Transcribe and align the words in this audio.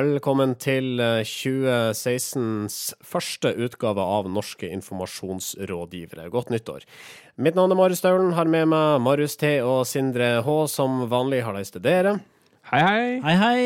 Velkommen 0.00 0.54
til 0.56 0.96
2016s 0.96 2.76
første 3.04 3.50
utgave 3.60 4.00
av 4.00 4.30
Norske 4.32 4.70
informasjonsrådgivere. 4.72 6.30
Godt 6.32 6.52
nyttår. 6.54 6.86
Mitt 7.36 7.58
navn 7.58 7.74
er 7.74 7.76
Marius 7.76 8.00
Staulen, 8.00 8.30
har 8.32 8.48
med 8.48 8.70
meg 8.70 9.02
Marius 9.04 9.36
T 9.36 9.50
og 9.60 9.82
Sindre 9.90 10.38
H, 10.46 10.54
som 10.72 11.02
vanlig 11.10 11.42
har 11.44 11.58
de 11.58 11.64
til 11.68 11.84
dere. 11.84 12.14
Hei, 12.70 12.80
hei. 12.80 13.02
Hei, 13.26 13.34
hei. 13.42 13.64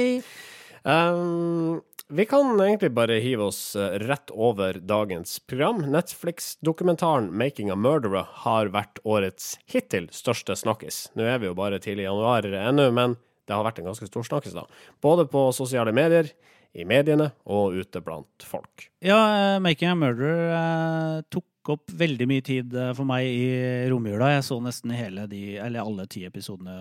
Um, 0.83 1.84
vi 2.11 2.27
kan 2.27 2.51
egentlig 2.56 2.91
bare 2.97 3.20
hive 3.23 3.47
oss 3.53 3.61
rett 4.03 4.33
over 4.34 4.80
dagens 4.80 5.37
program. 5.39 5.84
Netflix-dokumentaren 5.92 7.30
'Making 7.30 7.70
a 7.70 7.77
Murderer' 7.78 8.27
har 8.42 8.73
vært 8.75 8.98
årets 9.05 9.55
hittil 9.70 10.11
største 10.11 10.59
snakkis. 10.59 11.05
Nå 11.14 11.28
er 11.30 11.39
vi 11.39 11.53
jo 11.53 11.55
bare 11.55 11.78
tidlig 11.78 12.09
i 12.09 12.11
januar 12.11 12.42
ennå, 12.42 12.91
men 12.91 13.16
det 13.45 13.57
har 13.57 13.65
vært 13.66 13.80
en 13.83 13.91
ganske 13.91 14.09
stor 14.09 14.27
snakkis, 14.27 14.57
da. 14.57 14.66
Både 15.05 15.27
på 15.30 15.48
sosiale 15.57 15.93
medier, 15.97 16.30
i 16.75 16.84
mediene 16.89 17.30
og 17.55 17.77
ute 17.79 18.03
blant 18.03 18.47
folk. 18.47 18.89
Ja, 19.05 19.59
'Making 19.62 19.93
a 19.93 19.98
Murderer' 19.98 20.55
eh, 20.55 21.25
tok 21.30 21.70
opp 21.70 21.93
veldig 21.97 22.27
mye 22.29 22.45
tid 22.45 22.75
eh, 22.77 22.91
for 22.97 23.09
meg 23.09 23.29
i 23.29 23.87
romjula. 23.89 24.33
Jeg 24.34 24.47
så 24.48 24.59
nesten 24.61 24.93
hele 24.93 25.29
de, 25.30 25.57
eller 25.62 25.84
alle 25.84 26.07
ti 26.11 26.25
episodene 26.27 26.75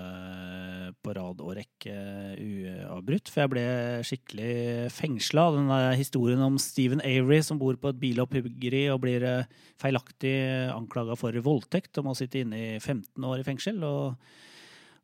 på 1.03 1.13
rad 1.15 1.43
og 1.43 1.53
rekke 1.59 1.93
uavbrutt. 2.41 3.29
For 3.29 3.43
jeg 3.43 3.53
ble 3.53 3.65
skikkelig 4.07 4.55
fengsla 4.95 5.45
av 5.49 5.59
denne 5.59 5.81
historien 5.99 6.41
om 6.43 6.57
Stephen 6.61 7.03
Avery 7.05 7.43
som 7.45 7.61
bor 7.61 7.77
på 7.77 7.93
et 7.93 8.01
bilopphuggeri 8.01 8.87
og 8.93 9.03
blir 9.05 9.27
eh, 9.29 9.51
feilaktig 9.81 10.35
anklaga 10.73 11.19
for 11.19 11.37
voldtekt 11.45 12.01
og 12.01 12.09
må 12.09 12.17
sitte 12.17 12.41
inne 12.41 12.57
i 12.57 12.73
15 12.79 13.29
år 13.29 13.43
i 13.43 13.47
fengsel. 13.47 13.77
og 13.85 14.17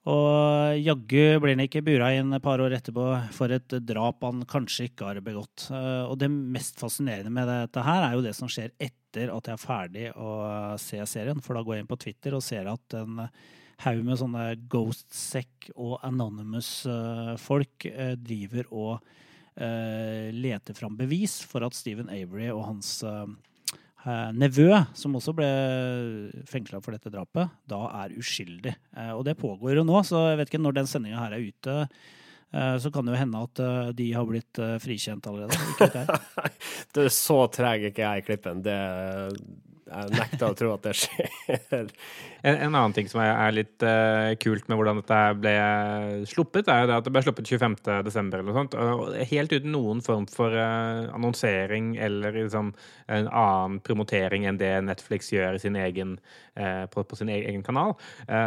og 0.07 0.79
jaggu 0.79 1.39
blir 1.43 1.57
han 1.57 1.65
ikke 1.65 1.83
bura 1.83 2.13
inn 2.15 2.31
et 2.31 2.43
par 2.43 2.61
år 2.63 2.77
etterpå 2.77 3.05
for 3.35 3.51
et 3.51 3.73
drap 3.83 4.23
han 4.23 4.45
kanskje 4.47 4.87
ikke 4.87 5.09
har 5.09 5.19
begått. 5.25 5.67
Og 5.73 6.15
det 6.21 6.29
mest 6.31 6.79
fascinerende 6.79 7.33
med 7.35 7.49
dette 7.51 7.83
her 7.83 8.05
er 8.05 8.15
jo 8.15 8.23
det 8.23 8.31
som 8.37 8.47
skjer 8.51 8.71
etter 8.79 9.33
at 9.33 9.49
jeg 9.49 9.57
er 9.57 9.63
ferdig 9.65 10.05
å 10.15 10.29
se 10.79 11.01
serien. 11.09 11.43
For 11.43 11.57
da 11.57 11.65
går 11.65 11.75
jeg 11.75 11.83
inn 11.83 11.91
på 11.91 11.99
Twitter 11.99 12.37
og 12.37 12.45
ser 12.45 12.71
at 12.71 12.95
en 12.95 13.25
haug 13.83 14.01
med 14.07 14.19
sånne 14.19 14.45
Ghostsec 14.71 15.69
og 15.75 15.99
Anonymous-folk 16.07 17.89
driver 18.23 18.71
og 18.71 19.11
leter 19.59 20.77
fram 20.77 20.95
bevis 20.95 21.41
for 21.43 21.67
at 21.67 21.75
Stephen 21.75 22.07
Avery 22.07 22.47
og 22.53 22.63
hans 22.69 23.03
nevø, 24.35 24.69
som 24.95 25.17
også 25.19 25.33
ble 25.35 25.49
fengsla 26.47 26.79
for 26.83 26.95
dette 26.95 27.11
drapet, 27.11 27.51
da 27.69 27.81
er 28.03 28.15
uskyldig. 28.19 28.73
Og 29.17 29.25
det 29.27 29.37
pågår 29.39 29.81
jo 29.81 29.83
nå, 29.87 29.99
så 30.07 30.29
jeg 30.29 30.39
vet 30.39 30.51
ikke 30.53 30.61
når 30.63 30.77
den 30.77 30.89
sendinga 30.89 31.19
her 31.25 31.35
er 31.35 31.43
ute. 31.43 31.75
Så 32.81 32.89
kan 32.89 33.05
det 33.05 33.13
jo 33.13 33.19
hende 33.19 33.41
at 33.45 33.61
de 33.99 34.07
har 34.15 34.25
blitt 34.25 34.61
frikjent 34.81 35.27
allerede. 35.29 35.59
Ikke 35.75 35.89
det 36.95 37.03
er 37.03 37.11
så 37.27 37.41
treg 37.53 37.89
ikke 37.91 38.07
jeg 38.07 38.23
i 38.23 38.25
klippen. 38.29 38.63
Det 38.65 38.79
jeg 39.89 40.13
nekter 40.15 40.51
å 40.51 40.57
tro 40.57 40.73
at 40.75 40.85
det 40.85 40.95
skjer. 40.97 41.91
En, 42.39 42.55
en 42.55 42.75
annen 42.75 42.93
ting 42.95 43.09
som 43.11 43.19
er, 43.19 43.33
er 43.33 43.55
litt 43.55 43.83
uh, 43.83 44.31
kult 44.39 44.69
med 44.69 44.79
hvordan 44.79 45.01
dette 45.01 45.19
ble 45.41 45.55
sluppet, 46.29 46.69
er 46.71 46.83
jo 46.83 46.89
det 46.91 46.97
at 46.99 47.07
det 47.07 47.11
ble 47.11 47.23
sluppet 47.25 47.51
25.12. 47.51 48.19
eller 48.21 48.45
noe 48.47 48.55
sånt. 48.55 48.77
Og 48.79 49.17
helt 49.31 49.55
uten 49.55 49.73
noen 49.75 50.03
form 50.05 50.27
for 50.31 50.55
uh, 50.55 51.09
annonsering 51.15 51.95
eller 51.99 52.37
liksom, 52.37 52.71
en 53.11 53.27
annen 53.27 53.79
promotering 53.83 54.47
enn 54.47 54.59
det 54.61 54.71
Netflix 54.87 55.33
gjør 55.33 55.59
sin 55.59 55.75
egen, 55.79 56.15
uh, 56.55 56.85
på, 56.93 57.03
på, 57.03 57.19
sin 57.19 57.31
egen 57.33 57.65
kanal. 57.65 57.97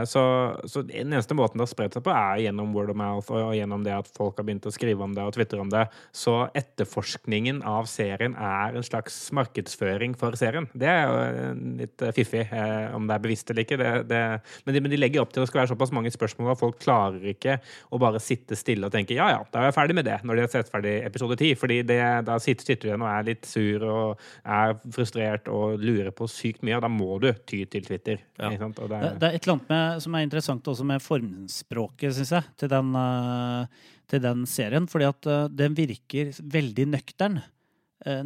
Så, 0.09 0.22
så, 0.70 0.82
den 0.86 1.12
eneste 1.12 1.34
måten 1.36 1.59
det 1.59 1.66
har 1.66 1.72
spredt 1.72 1.97
seg 1.97 2.04
på, 2.06 2.12
er 2.14 2.41
gjennom 2.47 2.72
word 2.76 2.92
of 2.92 2.98
mouth 2.98 3.32
og 3.34 3.53
gjennom 3.56 3.84
det 3.84 3.94
at 3.97 4.09
folk 4.14 4.38
har 4.38 4.47
begynt 4.47 4.69
å 4.69 4.72
skrive 4.74 5.04
om 5.04 5.14
det 5.16 5.24
og 5.26 5.34
tvitre 5.36 5.60
om 5.62 5.70
det. 5.72 5.84
Så 6.16 6.36
etterforskningen 6.59 7.62
av 7.69 7.88
serien 7.91 8.36
er 8.38 8.78
en 8.78 8.86
slags 8.86 9.19
markedsføring 9.34 10.16
for 10.19 10.38
serien. 10.38 10.69
Det 10.72 10.88
er 10.88 11.03
jo 11.04 11.31
litt 11.78 12.03
fiffig, 12.16 12.44
eh, 12.53 12.94
om 12.97 13.06
det 13.09 13.16
er 13.16 13.22
bevisst 13.25 13.50
eller 13.50 13.65
ikke. 13.65 13.78
Det, 13.81 13.91
det, 14.10 14.20
men, 14.66 14.75
de, 14.75 14.82
men, 14.84 14.93
de, 14.93 14.98
legger 15.00 15.22
opp 15.22 15.32
til 15.32 15.43
at 15.43 15.47
det 15.47 15.53
skal 15.53 15.62
være 15.62 15.72
såpass 15.72 15.94
mange 15.94 16.12
spørsmål 16.15 16.53
at 16.54 16.60
folk 16.60 16.78
klarer 16.82 17.25
ikke 17.32 17.59
å 17.93 18.00
bare 18.03 18.20
sitte 18.22 18.59
stille 18.59 18.88
og 18.88 18.94
tenke 18.94 19.16
ja 19.16 19.28
ja, 19.32 19.41
da 19.53 19.62
er 19.62 19.71
jeg 19.71 19.76
ferdig 19.78 19.97
med 19.98 20.09
det, 20.09 20.19
når 20.26 20.38
de 20.38 20.44
har 20.44 20.53
sett 20.53 20.72
ferdig 20.72 20.94
episode 21.06 21.38
ti. 21.41 21.53
fordi 21.59 21.81
det, 21.88 22.00
da 22.28 22.38
sitter, 22.42 22.69
sitter 22.69 22.84
du 22.84 22.91
igjen 22.91 23.06
og 23.06 23.12
er 23.12 23.28
litt 23.31 23.48
sur 23.48 23.87
og 23.88 24.26
er 24.42 24.76
frustrert 24.94 25.48
og 25.53 25.81
lurer 25.82 26.12
på 26.16 26.28
sykt 26.31 26.62
mye, 26.66 26.76
og 26.78 26.84
da 26.87 26.92
må 26.92 27.16
du 27.22 27.31
ty 27.48 27.62
til 27.71 27.87
Twitter. 27.87 28.21
Ja. 28.41 28.53
Det, 28.53 28.84
er, 28.88 29.16
det, 29.16 29.28
er 29.28 29.32
et 29.32 29.42
eller 29.42 29.56
annet 29.56 29.72
med, 29.72 30.04
som 30.04 30.19
er 30.19 30.26
interessant 30.26 30.69
også 30.75 30.87
med 30.88 31.03
formspråket, 31.04 32.16
syns 32.19 32.37
jeg, 32.37 32.53
til 32.60 32.71
den, 32.72 32.92
uh, 32.97 33.91
til 34.10 34.22
den 34.25 34.47
serien. 34.50 34.88
fordi 34.91 35.09
at 35.09 35.32
den 35.56 35.76
virker 35.78 36.32
veldig 36.53 36.88
nøktern 36.97 37.42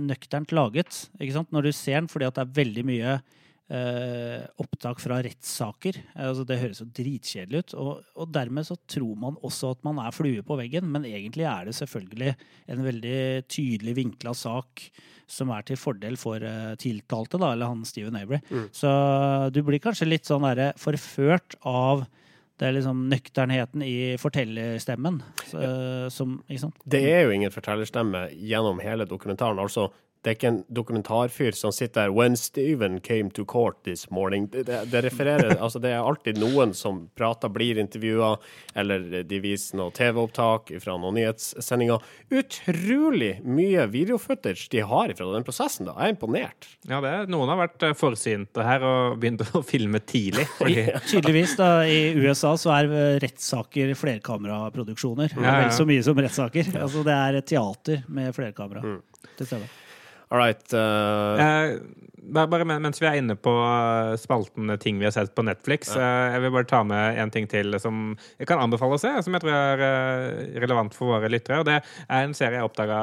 nøkternt 0.00 0.54
laget 0.56 1.02
ikke 1.20 1.34
sant? 1.34 1.50
når 1.52 1.68
du 1.68 1.72
ser 1.76 2.00
den, 2.00 2.08
fordi 2.08 2.28
at 2.28 2.38
det 2.38 2.46
er 2.46 2.54
veldig 2.56 2.84
mye 2.88 3.16
eh, 3.72 4.44
opptak 4.62 5.00
fra 5.02 5.18
rettssaker. 5.24 5.98
Altså, 6.14 6.46
det 6.48 6.60
høres 6.60 6.80
jo 6.82 6.88
dritkjedelig 6.96 7.62
ut. 7.62 7.74
Og, 7.82 7.92
og, 8.14 8.30
dermed 8.34 8.68
så 8.68 8.78
tror 8.88 9.18
man 9.20 9.38
også 9.46 9.74
at 9.74 9.84
man 9.86 10.00
er 10.02 10.14
flue 10.14 10.44
på 10.46 10.58
veggen, 10.60 10.88
men 10.92 11.08
egentlig 11.08 11.48
er 11.48 11.68
det 11.68 11.76
selvfølgelig 11.78 12.34
en 12.72 12.84
veldig 12.86 13.20
tydelig 13.52 13.96
vinkla 14.00 14.34
sak 14.36 14.88
som 15.26 15.50
er 15.50 15.64
til 15.66 15.78
fordel 15.80 16.14
for 16.20 16.38
uh, 16.38 16.76
tiltalte, 16.78 17.40
da, 17.42 17.50
eller 17.56 17.72
han 17.72 17.82
Steven 17.88 18.14
Avery. 18.14 18.38
Mm. 18.46 18.68
Så 18.74 18.90
du 19.50 19.58
blir 19.66 19.82
kanskje 19.82 20.06
litt 20.06 20.28
sånn 20.28 20.46
derre 20.46 20.70
forført 20.78 21.58
av 21.66 22.04
det 22.56 22.68
er 22.68 22.76
liksom 22.78 23.02
nøkternheten 23.10 23.82
i 23.84 24.16
fortellerstemmen. 24.20 25.20
Så, 25.44 25.60
ja. 25.60 26.10
som, 26.12 26.38
det 26.88 27.02
er 27.10 27.26
jo 27.26 27.34
ingen 27.34 27.52
fortellerstemme 27.52 28.26
gjennom 28.32 28.80
hele 28.80 29.04
dokumentaren. 29.08 29.60
altså 29.60 29.90
det 30.26 30.32
er 30.32 30.38
ikke 30.40 30.48
en 30.50 30.64
dokumentarfyr 30.74 31.54
som 31.54 31.70
sitter 31.70 32.08
der 32.08 32.10
'When 32.10 32.34
Steven 32.34 32.98
came 33.00 33.30
to 33.30 33.44
court 33.44 33.76
this 33.84 34.08
morning'. 34.10 34.48
Det, 34.50 34.64
det, 34.66 34.90
det 34.90 35.04
refererer 35.04 35.54
Altså, 35.62 35.78
det 35.78 35.92
er 35.94 36.02
alltid 36.02 36.40
noen 36.42 36.74
som 36.74 37.04
prater, 37.14 37.48
blir 37.48 37.78
intervjua, 37.78 38.32
eller 38.74 39.22
de 39.22 39.38
viser 39.40 39.78
noe 39.78 39.94
TV-opptak 39.94 40.72
fra 40.82 40.96
noen 40.98 41.14
nyhetssendinger. 41.20 42.02
Utrolig 42.34 43.38
mye 43.46 43.86
videofootage 43.86 44.66
de 44.74 44.82
har 44.82 45.14
fra 45.14 45.30
den 45.30 45.46
prosessen, 45.46 45.86
da. 45.86 45.94
Jeg 45.94 46.10
er 46.10 46.16
imponert. 46.16 46.68
Ja, 46.90 47.00
det 47.04 47.14
er, 47.14 47.30
noen 47.30 47.54
har 47.54 47.62
vært 47.62 47.86
eh, 47.86 47.94
forsynte 47.94 48.66
her 48.66 48.82
og 48.82 49.22
begynt 49.22 49.46
å 49.46 49.62
filme 49.72 50.02
tidlig. 50.02 50.48
Fordi... 50.58 50.88
Tydeligvis, 51.12 51.54
da. 51.62 51.70
I 51.86 52.18
USA 52.18 52.56
så 52.58 52.74
er 52.80 52.90
eh, 52.90 53.22
rettssaker 53.22 53.94
flerkameraproduksjoner. 53.94 55.38
Ja, 55.38 55.46
ja. 55.46 55.56
Vel 55.62 55.74
så 55.78 55.86
mye 55.86 56.02
som 56.02 56.18
rettssaker. 56.18 56.74
Altså, 56.82 57.06
det 57.06 57.18
er 57.30 57.42
teater 57.46 58.06
med 58.10 58.34
flerkamera 58.34 58.82
mm. 58.82 59.02
til 59.38 59.54
stede. 59.54 59.74
All 60.30 60.38
right. 60.38 60.74
Uh... 60.74 61.78
Bare 62.34 62.66
mens 62.66 63.00
vi 63.00 63.06
er 63.08 63.20
inne 63.20 63.36
på 63.38 63.52
eh, 63.62 64.14
spalten 64.20 64.72
ting 64.82 64.98
vi 65.00 65.06
har 65.06 65.14
sett 65.14 65.34
på 65.36 65.44
Netflix, 65.46 65.92
ja. 65.94 66.02
eh, 66.02 66.34
jeg 66.36 66.44
vil 66.44 66.54
bare 66.56 66.68
ta 66.70 66.82
med 66.86 67.20
en 67.22 67.32
ting 67.34 67.46
til 67.50 67.76
som 67.82 68.16
jeg 68.40 68.48
kan 68.50 68.62
anbefale 68.62 68.98
å 68.98 69.00
se, 69.00 69.12
som 69.22 69.36
jeg 69.36 69.44
tror 69.44 69.54
er 69.54 69.84
eh, 69.86 70.60
relevant 70.62 70.94
for 70.96 71.14
våre 71.14 71.30
lyttere. 71.32 71.60
Og 71.62 71.68
det 71.68 71.78
er 71.80 72.20
en 72.26 72.36
serie 72.36 72.60
jeg 72.60 72.68
oppdaga 72.68 73.00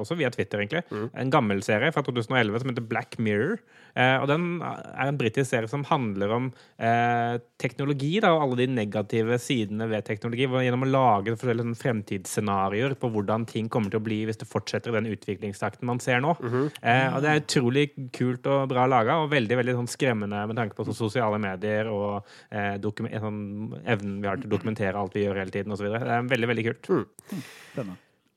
også 0.00 0.18
via 0.18 0.32
Twitter, 0.34 0.62
egentlig. 0.62 0.84
Mm. 0.90 1.08
En 1.24 1.32
gammel 1.34 1.64
serie 1.66 1.92
fra 1.94 2.04
2011 2.06 2.62
som 2.62 2.72
heter 2.72 2.88
Black 2.88 3.18
Mirror. 3.18 3.58
Eh, 3.94 4.16
og 4.18 4.26
den 4.26 4.58
er 4.64 5.06
en 5.06 5.18
britisk 5.18 5.52
serie 5.52 5.70
som 5.70 5.84
handler 5.86 6.32
om 6.34 6.48
eh, 6.82 7.36
teknologi 7.62 8.16
da, 8.22 8.32
og 8.34 8.48
alle 8.48 8.64
de 8.64 8.68
negative 8.74 9.38
sidene 9.42 9.86
ved 9.90 10.06
teknologi. 10.08 10.48
Gjennom 10.48 10.86
å 10.86 10.90
lage 10.90 11.36
forskjellige 11.36 11.78
fremtidsscenarioer 11.78 12.96
på 12.98 13.10
hvordan 13.14 13.46
ting 13.50 13.70
kommer 13.72 13.92
til 13.92 14.02
å 14.02 14.06
bli 14.06 14.22
hvis 14.26 14.40
det 14.40 14.50
fortsetter 14.50 14.92
i 14.92 14.98
den 14.98 15.12
utviklingstakten 15.14 15.86
man 15.86 16.02
ser 16.02 16.22
nå. 16.24 16.34
Mm 16.40 16.50
-hmm. 16.50 16.70
eh, 16.82 17.14
og 17.14 17.22
det 17.22 17.30
er 17.30 17.42
utrolig 17.42 17.86
kult 18.14 18.46
og 18.50 18.68
bra 18.70 18.86
laga, 18.90 19.18
og 19.22 19.32
veldig 19.32 19.58
veldig 19.60 19.76
sånn 19.80 19.90
skremmende 19.90 20.44
med 20.50 20.58
tanke 20.60 20.78
på 20.78 20.86
sånn 20.88 20.98
sosiale 20.98 21.40
medier 21.42 21.90
og 21.92 22.24
eh, 22.50 22.78
sånn, 22.80 23.44
evnen 23.84 24.16
vi 24.22 24.30
har 24.30 24.40
til 24.40 24.48
å 24.50 24.54
dokumentere 24.56 25.00
alt 25.00 25.16
vi 25.16 25.26
gjør 25.26 25.42
hele 25.42 25.54
tiden 25.54 25.74
osv. 25.74 25.90
Det 25.90 26.02
er 26.02 26.32
veldig, 26.32 26.50
veldig 26.54 26.66
kult. 26.70 26.90
Mm. 26.94 27.94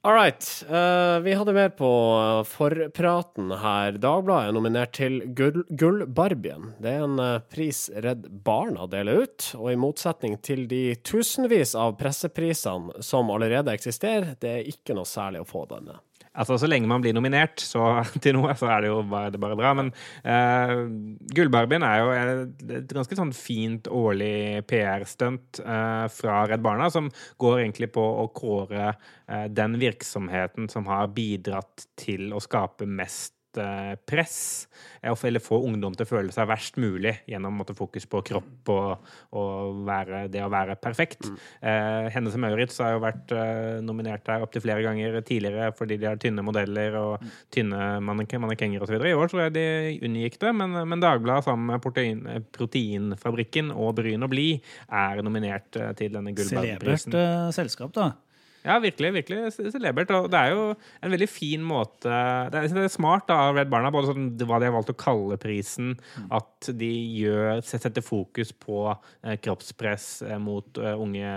All 0.07 0.13
right. 0.13 0.65
Uh, 0.69 1.19
vi 1.19 1.33
hadde 1.33 1.53
mer 1.53 1.69
på 1.75 1.87
forpraten 2.47 3.49
her. 3.59 3.97
Dagbladet 3.99 4.47
er 4.47 4.55
nominert 4.55 4.93
til 4.95 5.17
Gullbarbien. 5.35 6.69
Det 6.79 6.93
er 6.93 7.03
en 7.03 7.19
uh, 7.19 7.41
pris 7.51 7.89
Redd 7.91 8.29
Barna 8.45 8.87
deler 8.87 9.25
ut. 9.25 9.49
Og 9.59 9.73
i 9.73 9.79
motsetning 9.79 10.37
til 10.39 10.63
de 10.71 10.95
tusenvis 11.03 11.75
av 11.75 11.97
presseprisene 11.99 13.03
som 13.03 13.33
allerede 13.35 13.73
eksisterer, 13.75 14.37
det 14.39 14.53
er 14.53 14.71
ikke 14.71 14.95
noe 14.95 15.09
særlig 15.09 15.43
å 15.43 15.49
få 15.49 15.65
denne. 15.73 15.99
Altså, 16.37 16.57
Så 16.61 16.69
lenge 16.69 16.89
man 16.89 17.03
blir 17.03 17.15
nominert 17.17 17.61
så, 17.63 17.83
til 18.23 18.37
noe, 18.37 18.53
så 18.57 18.69
er 18.73 18.85
det 18.85 18.91
jo 18.91 19.01
bare, 19.09 19.31
det 19.33 19.41
bare 19.41 19.57
bra. 19.59 19.73
Men 19.77 19.91
uh, 20.23 20.85
Gullbarbien 21.33 21.85
er 21.87 22.01
jo 22.01 22.11
et 22.77 22.93
ganske 22.93 23.17
sånn 23.17 23.33
fint 23.35 23.89
årlig 23.91 24.63
PR-stunt 24.69 25.63
uh, 25.65 26.05
fra 26.13 26.43
Redd 26.49 26.65
Barna, 26.65 26.91
som 26.93 27.09
går 27.41 27.63
egentlig 27.63 27.91
på 27.95 28.03
å 28.03 28.27
kåre 28.35 28.91
uh, 28.93 29.47
den 29.49 29.79
virksomheten 29.81 30.69
som 30.71 30.89
har 30.91 31.09
bidratt 31.15 31.87
til 31.99 32.31
å 32.35 32.43
skape 32.43 32.87
mest 32.87 33.36
kroppspress. 33.53 34.67
eh, 35.03 35.27
Eller 35.27 35.39
få 35.39 35.59
ungdom 35.65 35.95
til 35.95 36.05
å 36.05 36.09
føle 36.09 36.31
seg 36.31 36.47
verst 36.47 36.77
mulig 36.77 37.15
gjennom 37.27 37.53
måtte, 37.57 37.75
fokus 37.77 38.05
på 38.05 38.21
kropp 38.25 38.69
og, 38.69 39.07
og 39.37 39.83
være, 39.87 40.27
det 40.31 40.43
å 40.43 40.49
være 40.49 40.75
perfekt. 40.75 41.27
Eh, 41.61 42.09
Hennes 42.13 42.33
og 42.35 42.39
Maurits 42.43 42.77
har 42.79 42.95
jo 42.95 43.01
vært 43.03 43.31
eh, 43.31 43.79
nominert 43.81 44.27
her 44.27 44.43
opptil 44.45 44.61
flere 44.61 44.83
ganger 44.85 45.19
tidligere 45.21 45.71
fordi 45.77 45.97
de 45.97 46.09
har 46.09 46.17
tynne 46.21 46.43
modeller 46.45 46.95
og 46.99 47.25
tynne 47.53 47.99
mannek 48.03 48.35
mannekenger 48.37 48.83
osv. 48.83 48.97
I 48.99 49.15
år 49.15 49.31
tror 49.31 49.43
jeg 49.47 49.55
de 49.57 49.65
unngikk 50.07 50.39
det, 50.41 50.53
men, 50.55 50.75
men 50.87 51.03
Dagbladet 51.03 51.47
sammen 51.47 51.71
med 51.71 51.81
protein, 51.83 52.23
Proteinfabrikken 52.55 53.71
og 53.75 53.95
Bryn 53.97 54.25
og 54.25 54.31
Bli 54.33 54.49
er 54.89 55.23
nominert 55.25 55.75
eh, 55.79 55.93
til 55.97 56.13
denne 56.15 56.33
Celebert 56.35 56.81
gullballprisen. 56.81 57.17
eh, 57.17 57.51
selskap, 57.55 57.93
da. 57.95 58.11
Ja, 58.67 58.77
virkelig. 58.83 59.13
virkelig 59.15 59.71
celebert. 59.73 60.11
Og 60.17 60.29
det 60.31 60.39
er 60.39 60.53
jo 60.53 60.63
en 60.75 61.13
veldig 61.13 61.29
fin 61.31 61.63
måte 61.63 62.11
Det 62.51 62.59
er, 62.59 62.67
det 62.75 62.83
er 62.85 62.91
smart 62.91 63.27
da, 63.29 63.39
av 63.47 63.57
Redd 63.57 63.71
Barna, 63.71 63.91
både 63.93 64.11
sånn, 64.11 64.29
hva 64.43 64.59
de 64.59 64.69
har 64.69 64.75
valgt 64.75 64.91
å 64.93 64.97
kalle 64.99 65.39
prisen, 65.41 65.95
at 66.33 66.69
de 66.77 66.91
gjør, 67.21 67.61
setter 67.65 68.03
fokus 68.05 68.53
på 68.53 68.83
eh, 68.91 69.37
kroppspress 69.41 70.07
eh, 70.27 70.37
mot 70.41 70.81
eh, 70.81 70.93
unge, 70.97 71.33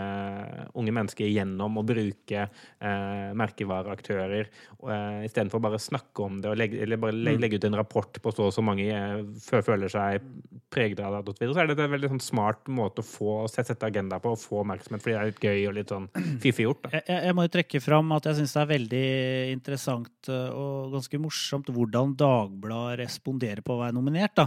unge 0.78 0.94
mennesker 0.96 1.30
gjennom 1.30 1.80
å 1.80 1.86
bruke 1.86 2.44
eh, 2.46 3.30
merkevareaktører, 3.38 4.50
eh, 4.50 5.20
istedenfor 5.28 5.62
bare 5.62 5.78
å 5.80 5.82
snakke 5.82 6.26
om 6.26 6.40
det 6.42 6.52
og 6.52 6.58
legge, 6.60 6.80
eller 6.84 7.00
bare 7.00 7.16
legge, 7.16 7.44
legge 7.44 7.60
ut 7.60 7.68
en 7.70 7.80
rapport 7.80 8.20
på 8.20 8.34
så 8.34 8.50
og 8.50 8.54
så 8.56 8.64
mange 8.64 8.86
eh, 8.90 9.20
føler 9.46 9.90
seg 9.92 10.24
preget 10.72 11.00
av 11.04 11.20
det, 11.26 11.34
så 11.40 11.62
er 11.62 11.70
det 11.70 11.78
en 11.82 11.94
veldig 11.94 12.12
sånn 12.14 12.22
smart 12.22 12.68
måte 12.70 13.04
å 13.04 13.06
få 13.06 13.34
sette 13.50 13.78
agenda 13.86 14.20
på 14.22 14.34
og 14.34 14.40
få 14.40 14.62
oppmerksomhet, 14.62 15.02
fordi 15.02 15.14
det 15.14 15.20
er 15.20 15.30
litt 15.30 15.44
gøy 15.44 15.68
og 15.70 15.76
litt 15.78 15.92
sånn 15.92 16.08
fiffig 16.42 16.66
gjort. 16.66 16.82
da. 16.86 16.92
Jeg, 16.98 17.06
jeg 17.10 17.19
jeg 17.24 17.34
må 17.36 17.44
jo 17.44 17.50
trekke 17.54 17.80
fram 17.82 18.12
at 18.16 18.26
jeg 18.28 18.36
syns 18.38 18.52
det 18.54 18.60
er 18.60 18.68
veldig 18.70 19.06
interessant 19.52 20.30
eh, 20.32 20.50
og 20.50 20.92
ganske 20.94 21.20
morsomt 21.22 21.70
hvordan 21.74 22.14
Dagbladet 22.18 23.00
responderer 23.02 23.62
på 23.64 23.74
å 23.74 23.80
være 23.82 23.96
nominert. 23.96 24.34
da. 24.38 24.46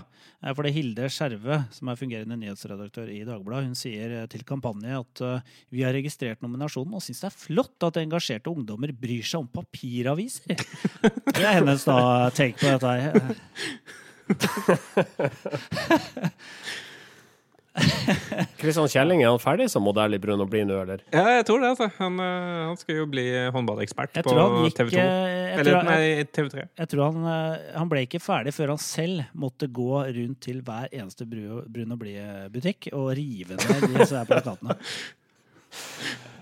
For 0.53 0.61
det 0.63 0.71
er 0.71 0.77
Hilde 0.77 1.09
Skjerve, 1.13 1.57
som 1.73 1.89
er 1.91 1.99
fungerende 1.99 2.37
nyhetsredaktør 2.41 3.07
i 3.13 3.23
Dagbladet, 3.27 3.69
hun 3.71 3.79
sier 3.79 4.17
eh, 4.19 4.29
til 4.31 4.45
kampanje 4.47 4.99
at 4.99 5.23
eh, 5.25 5.59
vi 5.73 5.83
har 5.85 5.95
registrert 5.95 6.43
nominasjonen 6.45 6.95
og 6.97 7.03
syns 7.05 7.23
det 7.23 7.29
er 7.31 7.41
flott 7.45 7.87
at 7.89 7.99
engasjerte 8.01 8.53
ungdommer 8.53 8.91
bryr 8.95 9.25
seg 9.27 9.43
om 9.43 9.51
papiraviser. 9.51 10.55
Det 11.33 11.43
er 11.43 11.59
hennes 11.59 11.83
da 11.89 11.99
take 12.35 12.57
på 12.59 12.67
dette 12.73 12.89
her. 13.03 13.13
Kristian 18.61 18.85
Kjelling, 18.91 19.23
er 19.23 19.31
han 19.31 19.39
ferdig 19.41 19.65
som 19.71 19.81
modell 19.85 20.13
i 20.13 20.19
Brun 20.21 20.41
og 20.43 20.49
blid 20.51 20.67
nå, 20.69 20.75
eller? 20.83 21.01
Ja, 21.13 21.23
jeg 21.39 21.45
tror 21.47 21.63
det. 21.63 21.71
altså. 21.73 21.87
Han, 21.97 22.19
øh, 22.21 22.59
han 22.69 22.77
skal 22.77 22.99
jo 22.99 23.05
bli 23.09 23.23
håndballekspert 23.55 24.19
på 24.19 24.35
gikk 24.67 24.77
TV 24.77 24.91
2. 24.93 24.99
eh, 24.99 25.07
jeg 25.53 25.63
Eller 25.63 25.87
nei, 25.87 26.27
TV3. 26.37 26.67
Jeg 26.83 26.91
tror 26.93 27.03
han, 27.09 27.25
eh, 27.33 27.65
han 27.79 27.89
ble 27.91 28.03
ikke 28.05 28.21
ferdig 28.23 28.53
før 28.53 28.75
han 28.75 28.81
selv 28.83 29.25
måtte 29.33 29.69
gå 29.73 29.89
rundt 30.19 30.41
til 30.45 30.61
hver 30.65 30.87
eneste 30.93 31.25
Bru- 31.29 31.63
Brun 31.65 31.95
og 31.97 32.03
Blid-butikk 32.03 32.91
og 32.93 33.09
rive 33.17 33.57
ned 33.57 33.89
disse 33.97 34.21
på 34.21 34.29
plakatene. 34.35 34.77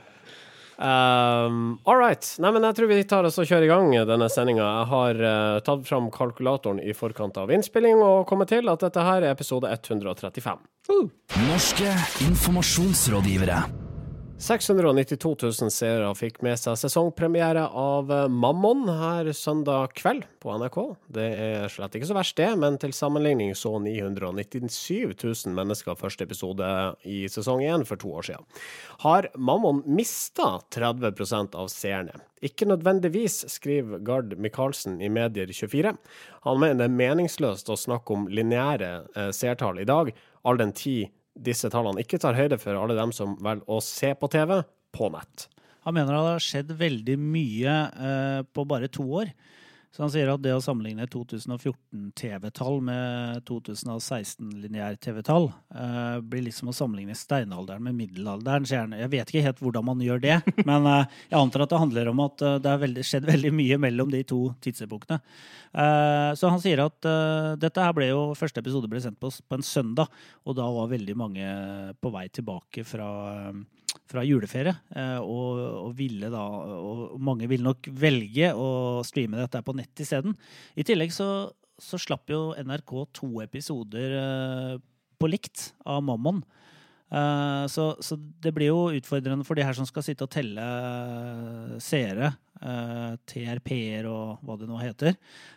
Um, 0.81 1.77
all 1.85 1.99
right. 1.99 2.25
Nei, 2.41 2.49
men 2.55 2.65
jeg 2.65 2.79
tror 2.79 2.89
vi 2.89 3.03
tar 3.05 3.27
oss 3.27 3.37
og 3.37 3.45
kjører 3.45 3.67
i 3.67 3.69
gang 3.69 3.93
denne 4.09 4.29
sendinga. 4.33 4.65
Jeg 4.65 4.89
har 4.89 5.21
uh, 5.21 5.59
tatt 5.67 5.85
fram 5.85 6.09
kalkulatoren 6.13 6.81
i 6.81 6.95
forkant 6.97 7.37
av 7.37 7.53
innspilling 7.53 8.01
og 8.01 8.25
kommet 8.29 8.49
til 8.49 8.71
at 8.71 8.81
dette 8.81 9.05
her 9.05 9.21
er 9.21 9.35
episode 9.35 9.69
135. 9.69 10.65
Norske 11.45 11.95
informasjonsrådgivere. 12.25 13.90
692 14.41 15.35
000 15.61 15.69
seere 15.69 16.07
fikk 16.17 16.39
med 16.41 16.57
seg 16.57 16.73
sesongpremiere 16.81 17.67
av 17.77 18.09
eh, 18.09 18.23
Mammon 18.25 18.87
her 18.89 19.27
søndag 19.37 19.93
kveld 19.99 20.23
på 20.41 20.55
NRK. 20.57 20.79
Det 21.13 21.27
er 21.43 21.69
slett 21.69 21.93
ikke 21.99 22.09
så 22.09 22.17
verst, 22.17 22.39
det, 22.39 22.47
men 22.57 22.79
til 22.81 22.95
sammenligning 22.97 23.53
så 23.53 23.75
997 23.77 25.13
000 25.13 25.53
mennesker 25.59 25.99
første 25.99 26.25
episode 26.25 26.71
i 27.05 27.19
sesong 27.29 27.61
1 27.67 27.85
for 27.85 28.01
to 28.01 28.15
år 28.17 28.31
siden. 28.31 28.49
Har 29.05 29.29
Mammon 29.37 29.83
mista 29.85 30.55
30% 30.73 31.61
av 31.61 31.69
seerne? 31.69 32.17
Ikke 32.41 32.65
nødvendigvis, 32.65 33.43
skriver 33.53 34.01
Gard 34.01 34.33
Michaelsen 34.41 34.97
i 35.05 35.13
Medier24. 35.13 35.93
Han 36.49 36.61
mener 36.65 36.81
det 36.81 36.89
er 36.89 36.99
meningsløst 37.05 37.69
å 37.69 37.77
snakke 37.77 38.17
om 38.17 38.25
lineære 38.25 38.93
eh, 39.05 39.33
seertall 39.37 39.85
i 39.85 39.89
dag, 39.93 40.15
all 40.41 40.57
den 40.57 40.73
tid 40.73 41.13
disse 41.35 41.69
tallene 41.71 42.03
ikke 42.03 42.19
tar 42.21 42.37
høyde 42.37 42.59
for 42.61 42.77
alle 42.77 42.97
dem 42.97 43.13
som 43.15 43.37
velger 43.41 43.67
å 43.71 43.79
se 43.83 44.13
på 44.17 44.29
TV 44.31 44.59
på 44.91 45.09
nett. 45.13 45.47
Han 45.87 45.95
mener 45.97 46.13
det 46.13 46.33
har 46.35 46.43
skjedd 46.43 46.75
veldig 46.77 47.17
mye 47.17 47.75
eh, 47.89 48.41
på 48.45 48.65
bare 48.69 48.91
to 48.91 49.07
år. 49.21 49.31
Så 49.91 50.05
han 50.05 50.11
sier 50.13 50.29
at 50.31 50.39
det 50.39 50.53
å 50.55 50.61
sammenligne 50.63 51.03
2014 51.11 52.13
TV-tall 52.15 52.77
med 52.87 53.41
2016 53.47 54.53
lineær 54.63 54.95
TV-tall 55.03 55.49
eh, 55.51 56.21
blir 56.23 56.45
liksom 56.45 56.71
å 56.71 56.75
sammenligne 56.75 57.17
steinalderen 57.17 57.83
med 57.83 57.97
middelalderen. 57.97 58.63
sier 58.67 58.85
han. 58.85 58.95
Jeg 58.95 59.11
vet 59.11 59.33
ikke 59.33 59.43
helt 59.49 59.59
hvordan 59.59 59.89
man 59.89 60.03
gjør 60.05 60.23
det, 60.23 60.37
men 60.69 60.87
eh, 60.87 61.17
jeg 61.27 61.39
antar 61.41 61.65
at 61.65 61.73
det 61.73 61.81
handler 61.83 62.11
om 62.13 62.23
at 62.23 62.45
eh, 62.47 62.55
det 62.63 62.71
har 62.71 62.95
skjedd 63.09 63.27
veldig 63.27 63.51
mye 63.57 63.81
mellom 63.83 64.15
de 64.15 64.23
to 64.31 64.39
tidsepokene. 64.63 65.19
Eh, 65.75 66.31
så 66.39 66.53
han 66.55 66.63
sier 66.63 66.85
at 66.85 67.11
eh, 67.11 67.51
dette 67.59 67.83
her 67.83 67.91
ble 67.97 68.07
jo, 68.13 68.23
første 68.39 68.63
episode 68.63 68.87
ble 68.91 69.03
sendt 69.03 69.19
på, 69.19 69.27
på 69.27 69.59
en 69.59 69.67
søndag, 69.67 70.07
og 70.47 70.55
da 70.55 70.71
var 70.71 70.91
veldig 70.95 71.19
mange 71.19 71.51
på 71.99 72.15
vei 72.15 72.29
tilbake 72.31 72.87
fra 72.87 73.11
eh, 73.35 73.61
fra 74.11 74.23
juleferie, 74.27 74.73
eh, 74.95 75.19
og, 75.19 75.59
og 75.87 75.91
ville 75.97 76.29
da 76.31 76.43
Og 76.43 77.19
mange 77.23 77.47
ville 77.49 77.65
nok 77.65 77.89
velge 77.95 78.51
å 78.55 79.01
streame 79.07 79.39
dette 79.39 79.63
på 79.65 79.75
nett 79.77 80.03
isteden. 80.03 80.35
I 80.75 80.85
tillegg 80.87 81.13
så, 81.15 81.51
så 81.79 81.99
slapp 82.01 82.31
jo 82.31 82.51
NRK 82.59 82.95
to 83.17 83.31
episoder 83.43 84.17
eh, 84.19 84.75
på 85.21 85.29
likt 85.29 85.71
av 85.85 86.03
Mammon. 86.05 86.41
Eh, 87.11 87.65
så, 87.71 87.91
så 88.03 88.17
det 88.17 88.53
blir 88.55 88.71
jo 88.71 88.91
utfordrende 88.99 89.47
for 89.47 89.59
de 89.59 89.65
her 89.67 89.77
som 89.77 89.87
skal 89.87 90.05
sitte 90.05 90.27
og 90.27 90.33
telle 90.33 90.69
seere, 91.83 92.35
TRP-er 92.61 94.05
og 94.05 94.43
hva 94.45 94.53
det 94.59 94.67
nå 94.69 94.77
heter, 94.77 95.15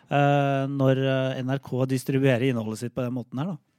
når 0.09 1.01
NRK 1.45 1.67
distribuerer 1.91 2.47
innholdet 2.47 2.79
sitt 2.81 2.95
på 2.95 3.03
den 3.05 3.13
måten 3.13 3.37
her, 3.37 3.51
da. 3.51 3.74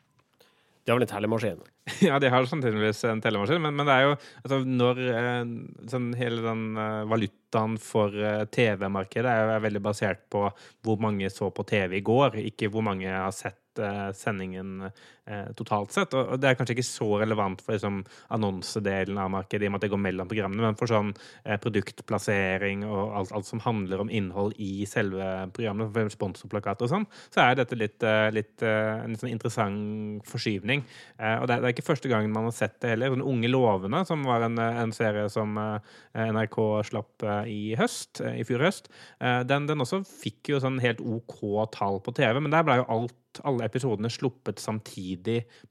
De 0.86 0.92
har 0.92 1.00
vel 1.00 1.06
en 1.08 1.10
tellemaskin. 1.10 1.62
Ja, 2.06 2.18
de 2.22 2.30
har 2.30 2.46
sannsynligvis 2.46 3.02
en 3.10 3.20
tellemaskin, 3.22 3.58
men, 3.62 3.74
men 3.74 3.88
det 3.88 3.94
er 3.94 4.04
jo 4.04 4.12
altså, 4.14 4.58
når 4.66 5.00
eh, 5.10 5.42
sånn, 5.90 6.08
Hele 6.18 6.44
den 6.44 6.64
eh, 6.78 7.02
valutaen 7.10 7.74
for 7.82 8.14
eh, 8.14 8.44
TV-markedet 8.54 9.32
er 9.32 9.52
er, 9.56 9.64
veldig 9.64 9.82
basert 9.82 10.22
på 10.30 10.44
hvor 10.86 11.02
mange 11.02 11.30
så 11.34 11.50
på 11.54 11.66
TV 11.66 11.98
i 11.98 12.04
går, 12.06 12.38
ikke 12.52 12.70
hvor 12.70 12.86
mange 12.86 13.10
har 13.10 13.34
sett 13.34 13.82
uh, 13.82 14.08
sendingen 14.14 14.86
eh, 15.26 15.48
totalt 15.58 15.94
sett. 15.94 16.14
Og, 16.16 16.36
det 16.40 16.50
er 16.50 16.58
kanskje 16.58 16.76
ikke 16.76 16.86
så 16.86 17.08
relevant 17.22 17.62
for 17.64 17.76
liksom, 17.76 18.02
annonsedelen 18.34 19.18
av 19.20 19.32
markedet, 19.34 19.66
i 19.66 19.70
og 19.70 19.74
med 19.74 19.80
at 19.80 19.86
det 19.86 19.92
går 19.92 20.02
mellom 20.02 20.30
programmene, 20.30 20.64
men 20.64 20.78
for 20.78 20.90
sånn 20.90 21.12
eh, 21.44 21.58
produktplassering 21.62 22.84
og 22.86 23.16
alt, 23.20 23.34
alt 23.36 23.48
som 23.48 23.62
handler 23.64 24.04
om 24.04 24.12
innhold 24.12 24.56
i 24.62 24.86
selve 24.88 25.48
programmet, 25.56 25.92
for 25.94 26.14
sponsorplakat 26.14 26.86
og 26.86 26.92
sånn, 26.92 27.08
så 27.34 27.44
er 27.46 27.60
dette 27.60 27.78
litt, 27.78 27.98
eh, 28.06 28.28
litt 28.34 28.64
en 28.66 29.18
sånn 29.18 29.32
interessant 29.32 30.26
forskyvning. 30.26 30.82
Og 31.26 31.44
det 31.48 31.56
er, 31.56 31.66
ikke 31.70 31.84
første 31.86 32.08
gangen 32.10 32.32
man 32.32 32.46
har 32.48 32.54
sett 32.54 32.76
det 32.82 32.92
heller. 32.94 33.12
Sånn 33.12 33.24
Unge 33.26 33.50
lovende, 33.50 34.02
som 34.08 34.22
var 34.26 34.44
en, 34.46 34.58
en 34.58 34.92
serie 34.94 35.26
som 35.32 35.56
NRK 35.56 36.58
slapp 36.88 37.24
i 37.50 37.76
høst, 37.78 38.22
i 38.24 38.44
fjor 38.46 38.64
høst, 38.66 38.90
den, 39.20 39.68
den 39.68 39.82
også 39.82 40.02
fikk 40.06 40.52
jo 40.52 40.60
sånn 40.62 40.80
helt 40.82 41.02
OK 41.02 41.38
tall 41.74 42.00
på 42.04 42.14
TV, 42.16 42.40
men 42.40 42.54
der 42.54 42.66
ble 42.66 42.80
jo 42.80 42.88
alt 42.96 43.16
alle 43.44 43.66
episodene 43.66 44.10
sluppet 44.12 44.60
samtidig 44.62 45.15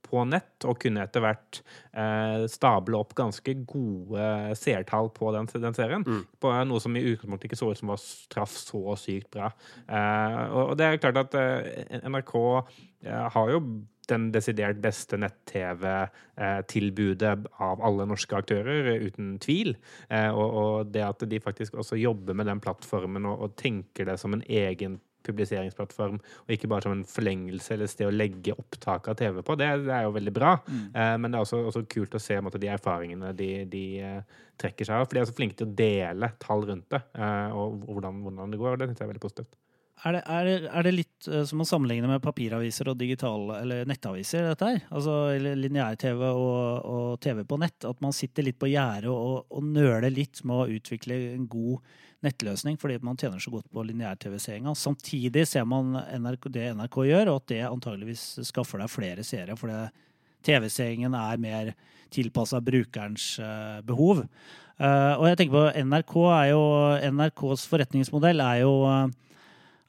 på 0.05 0.23
nett, 0.29 0.65
og 0.65 0.79
kunne 0.81 1.03
etter 1.05 1.21
hvert 1.21 1.61
eh, 1.93 2.45
stable 2.51 2.97
opp 2.97 3.13
ganske 3.17 3.53
gode 3.67 4.55
seertall 4.59 5.09
på 5.15 5.31
den, 5.35 5.45
den 5.53 5.73
serien. 5.77 6.03
På 6.39 6.47
noe 6.65 6.79
som 6.83 6.95
i 6.95 7.05
utgangspunktet 7.05 7.45
ikke 7.49 7.61
så 7.61 7.71
ut 7.71 7.79
som 7.81 7.89
var 7.93 7.99
traff 8.33 8.53
så 8.57 8.83
sykt 8.99 9.29
bra. 9.35 9.47
Eh, 9.87 10.43
og, 10.51 10.63
og 10.71 10.77
det 10.79 10.85
er 10.85 11.03
klart 11.03 11.17
at 11.25 11.31
eh, 11.39 11.61
NRK 12.05 12.35
eh, 13.05 13.27
har 13.35 13.47
jo 13.55 13.59
den 14.09 14.31
desidert 14.33 14.77
beste 14.83 15.17
nett-TV-tilbudet 15.17 17.45
av 17.63 17.81
alle 17.85 18.05
norske 18.09 18.35
aktører, 18.37 18.85
eh, 18.93 19.01
uten 19.07 19.39
tvil. 19.41 19.75
Eh, 20.09 20.29
Og, 20.29 20.91
det 20.91 21.01
at 21.01 21.19
de 21.29 21.39
faktisk 21.39 21.73
også 21.73 21.95
jobber 21.97 22.33
med 22.33 22.45
den 22.45 22.59
plattformen 22.61 23.25
og 23.25 23.55
tenker 23.57 24.05
det 24.05 24.19
som 24.19 24.33
en 24.33 24.43
egen 24.47 24.99
publiseringsplattform, 25.25 26.19
og 26.19 26.55
ikke 26.55 26.69
bare 26.71 26.85
som 26.85 26.95
en 26.95 27.05
forlengelse 27.09 27.75
eller 27.75 27.91
sted 27.91 28.09
å 28.09 28.15
legge 28.15 28.55
opptak 28.55 29.09
av 29.11 29.19
TV 29.19 29.41
på. 29.45 29.57
Det, 29.59 29.69
det 29.87 29.93
er 29.97 30.07
jo 30.07 30.15
veldig 30.15 30.35
bra. 30.35 30.55
Eh, 30.69 31.15
men 31.21 31.29
det 31.29 31.39
er 31.39 31.47
også, 31.47 31.61
også 31.71 31.85
kult 31.91 32.17
å 32.17 32.21
se 32.21 32.37
en 32.39 32.47
måte, 32.47 32.61
de 32.61 32.71
erfaringene 32.71 33.33
de, 33.37 33.51
de 33.69 33.85
uh, 34.05 34.41
trekker 34.61 34.87
seg 34.87 34.97
av. 34.97 35.07
For 35.07 35.17
de 35.17 35.23
er 35.23 35.29
så 35.29 35.37
flinke 35.37 35.59
til 35.59 35.69
å 35.69 35.77
dele 35.77 36.31
tall 36.41 36.65
rundt 36.69 36.89
det, 36.93 37.03
uh, 37.19 37.55
og 37.57 37.85
hvordan, 37.89 38.23
hvordan 38.25 38.53
det 38.53 38.61
går. 38.61 38.73
og 38.73 38.81
Det 38.81 38.89
syns 38.91 39.01
jeg 39.01 39.07
er 39.07 39.13
veldig 39.13 39.25
positivt. 39.27 39.57
Er 40.05 40.13
det, 40.13 40.21
er, 40.29 40.45
det, 40.45 40.55
er 40.69 40.85
det 40.85 40.91
litt 40.93 41.27
uh, 41.31 41.41
som 41.49 41.63
å 41.63 41.65
sammenligne 41.65 42.09
med 42.09 42.21
papiraviser 42.21 42.91
og 42.91 42.99
digitale, 42.99 43.57
eller 43.63 43.87
nettaviser, 43.89 44.45
dette 44.51 44.67
her? 44.69 44.83
Altså 44.93 45.15
lineær-TV 45.41 46.21
og, 46.27 46.85
og, 46.85 47.07
TV 47.25 47.41
på 47.49 47.57
nett. 47.63 47.87
At 47.89 48.03
man 48.05 48.13
sitter 48.13 48.45
litt 48.45 48.59
på 48.61 48.69
gjerdet 48.69 49.09
og, 49.09 49.47
og 49.49 49.65
nøler 49.65 50.13
litt 50.13 50.43
med 50.45 50.61
å 50.61 50.67
utvikle 50.77 51.17
en 51.33 51.47
god 51.49 51.95
nettløsning 52.25 52.77
fordi 52.81 52.99
man 53.05 53.17
tjener 53.17 53.41
så 53.41 53.53
godt 53.53 53.67
på 53.73 53.85
lineær-TV-seeringa. 53.89 54.75
Samtidig 54.77 55.47
ser 55.49 55.65
man 55.69 55.97
NRK, 55.97 56.49
det 56.53 56.69
NRK 56.77 57.01
gjør, 57.09 57.33
og 57.33 57.41
at 57.41 57.49
det 57.51 57.61
antageligvis 57.65 58.27
skaffer 58.45 58.81
deg 58.81 58.93
flere 58.93 59.25
seere. 59.25 59.57
fordi 59.57 59.87
TV-seingen 60.45 61.17
er 61.17 61.41
mer 61.41 61.73
tilpassa 62.13 62.61
brukerens 62.61 63.39
uh, 63.41 63.81
behov. 63.85 64.25
Uh, 64.77 65.13
og 65.17 65.29
jeg 65.31 65.39
tenker 65.39 65.55
på 65.55 65.85
NRK 65.89 66.15
er 66.29 66.49
jo 66.51 66.63
NRKs 67.15 67.65
forretningsmodell 67.71 68.43
er 68.43 68.61
jo 68.61 68.73
uh, 68.85 69.07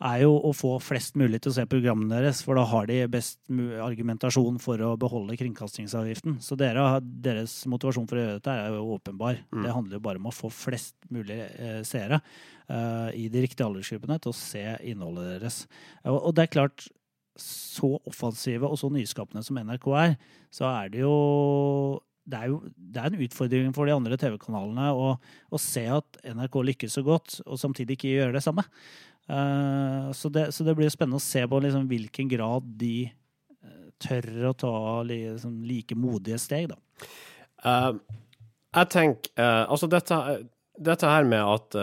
er 0.05 0.23
jo 0.27 0.35
å 0.45 0.53
få 0.53 0.75
flest 0.85 1.17
mulig 1.17 1.41
til 1.41 1.53
å 1.53 1.57
se 1.57 1.65
programmene 1.71 2.19
deres, 2.19 2.43
for 2.45 2.59
da 2.59 2.67
har 2.69 2.89
de 2.91 2.99
best 3.09 3.39
argumentasjon 3.83 4.59
for 4.61 4.83
å 4.85 4.91
beholde 5.01 5.39
kringkastingsavgiften. 5.41 6.37
Så 6.45 6.59
dere, 6.61 6.85
deres 7.01 7.55
motivasjon 7.71 8.09
for 8.11 8.19
å 8.19 8.25
gjøre 8.25 8.37
dette 8.37 8.57
er 8.61 8.77
jo 8.77 8.99
åpenbar. 8.99 9.41
Mm. 9.49 9.63
Det 9.65 9.77
handler 9.79 9.97
jo 9.97 10.05
bare 10.05 10.21
om 10.21 10.29
å 10.29 10.35
få 10.37 10.53
flest 10.53 10.97
mulig 11.09 11.39
eh, 11.47 11.81
seere 11.89 12.21
eh, 12.21 13.17
i 13.25 13.31
de 13.33 13.47
riktige 13.47 13.69
aldersgruppene 13.69 14.21
til 14.21 14.35
å 14.35 14.37
se 14.37 14.67
innholdet 14.85 15.39
deres. 15.39 15.63
Og, 16.05 16.19
og, 16.19 16.35
det 16.37 16.45
er 16.45 16.55
klart, 16.59 16.89
så 17.41 17.95
offensive 18.09 18.69
og 18.69 18.77
så 18.81 18.93
nyskapende 18.93 19.45
som 19.45 19.57
NRK 19.61 19.89
er, 20.01 20.19
så 20.53 20.69
er 20.73 20.93
det 20.93 21.03
jo 21.05 21.17
det 22.27 22.39
er 22.43 22.51
jo 22.51 22.61
det 22.75 23.01
er 23.01 23.13
en 23.13 23.23
utfordring 23.23 23.75
for 23.77 23.87
de 23.87 23.95
andre 23.95 24.17
TV-kanalene 24.19 24.89
å, 24.99 25.13
å, 25.17 25.61
se 25.63 25.85
at 25.95 26.19
NRK 26.27 26.57
lykkes 26.73 26.97
så 26.99 27.05
godt, 27.07 27.41
og 27.47 27.61
samtidig 27.61 27.97
ikke 27.97 28.15
gjøre 28.17 28.35
det 28.35 28.43
samme. 28.43 28.65
Uh, 29.31 30.13
så, 30.13 30.29
det, 30.29 30.53
så, 30.55 30.65
det, 30.65 30.77
blir 30.79 30.91
spennende 30.93 31.19
å 31.19 31.25
se 31.25 31.43
på 31.51 31.59
liksom, 31.63 31.89
hvilken 31.91 32.29
grad 32.31 32.67
de 32.79 33.09
uh, 33.11 33.89
tør 34.03 34.53
å 34.53 34.55
ta 34.55 34.77
liksom, 35.09 35.59
like 35.67 35.99
modige 35.99 36.39
steg, 36.39 36.71
da. 36.71 36.79
Uh, 37.67 37.99
jeg 38.77 38.91
tenker 38.93 39.33
Altså, 39.41 39.89
dette, 39.89 40.17
dette, 40.77 41.09
her 41.09 41.25
med 41.25 41.41
at 41.41 41.77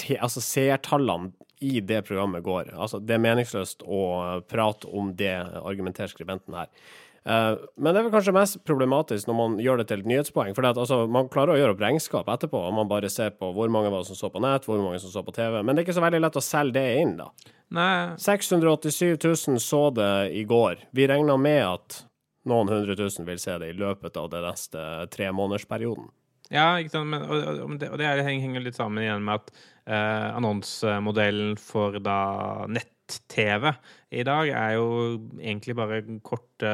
te, 0.00 0.14
altså, 0.16 0.40
seertallene 0.40 1.34
i 1.60 1.82
det 1.84 1.98
programmet 2.06 2.44
går 2.46 2.70
Altså, 2.72 2.96
det 2.96 3.18
er 3.18 3.20
meningsløst 3.20 3.84
å 3.84 4.00
prate 4.48 4.88
om 4.88 5.10
det, 5.18 5.34
argumenterer 5.60 6.08
skribenten 6.08 6.56
her. 6.56 6.70
Uh, 7.26 7.58
men 7.74 7.90
det 7.90 7.98
er 7.98 8.04
vel 8.06 8.12
kanskje 8.14 8.34
mest 8.36 8.60
problematisk 8.68 9.26
når 9.26 9.36
man 9.40 9.54
gjør 9.58 9.80
det 9.80 9.88
til 9.90 10.04
et 10.04 10.10
nyhetspoeng. 10.12 10.54
For 10.54 10.68
altså, 10.68 11.00
man 11.10 11.30
klarer 11.32 11.56
å 11.56 11.58
gjøre 11.58 11.74
opp 11.74 11.82
regnskap 11.82 12.30
etterpå, 12.30 12.60
og 12.68 12.76
man 12.76 12.90
bare 12.90 13.10
ser 13.10 13.34
på 13.34 13.50
hvor 13.56 13.72
mange 13.72 13.90
var 13.90 14.06
som 14.06 14.18
så 14.18 14.30
på 14.30 14.42
nett, 14.44 14.68
hvor 14.68 14.78
mange 14.82 15.00
som 15.02 15.10
så 15.10 15.24
på 15.26 15.34
TV. 15.34 15.58
Men 15.58 15.74
det 15.74 15.82
er 15.82 15.88
ikke 15.88 15.98
så 15.98 16.04
veldig 16.06 16.22
lett 16.22 16.38
å 16.38 16.44
selge 16.44 16.78
det 16.78 17.00
inn, 17.02 17.16
da. 17.18 17.30
Nei. 17.74 18.14
687 18.22 19.16
000 19.18 19.58
så 19.62 19.82
det 19.90 20.12
i 20.38 20.44
går. 20.46 20.86
Vi 20.94 21.08
regner 21.10 21.40
med 21.40 21.64
at 21.66 22.04
noen 22.46 22.70
hundre 22.70 22.94
tusen 22.98 23.26
vil 23.26 23.42
se 23.42 23.56
det 23.58 23.72
i 23.72 23.78
løpet 23.78 24.18
av 24.20 24.30
den 24.30 24.46
neste 24.46 24.86
tremånedersperioden. 25.14 26.06
Ja, 26.54 26.76
ikke 26.78 26.94
sant? 26.94 27.10
Men, 27.10 27.24
og, 27.26 27.46
og, 27.64 27.78
det, 27.80 27.90
og 27.90 27.98
det 27.98 28.22
henger 28.22 28.62
litt 28.62 28.78
sammen 28.78 29.02
igjen 29.02 29.24
med 29.26 29.40
at 29.40 29.50
eh, 29.90 30.28
annonsemodellen 30.36 31.56
for 31.58 31.98
da 31.98 32.20
nett 32.70 32.92
nett-TV 33.06 33.72
i 34.10 34.22
dag 34.26 34.48
er 34.50 34.72
jo 34.76 34.86
egentlig 35.40 35.76
bare 35.76 36.00
korte 36.24 36.70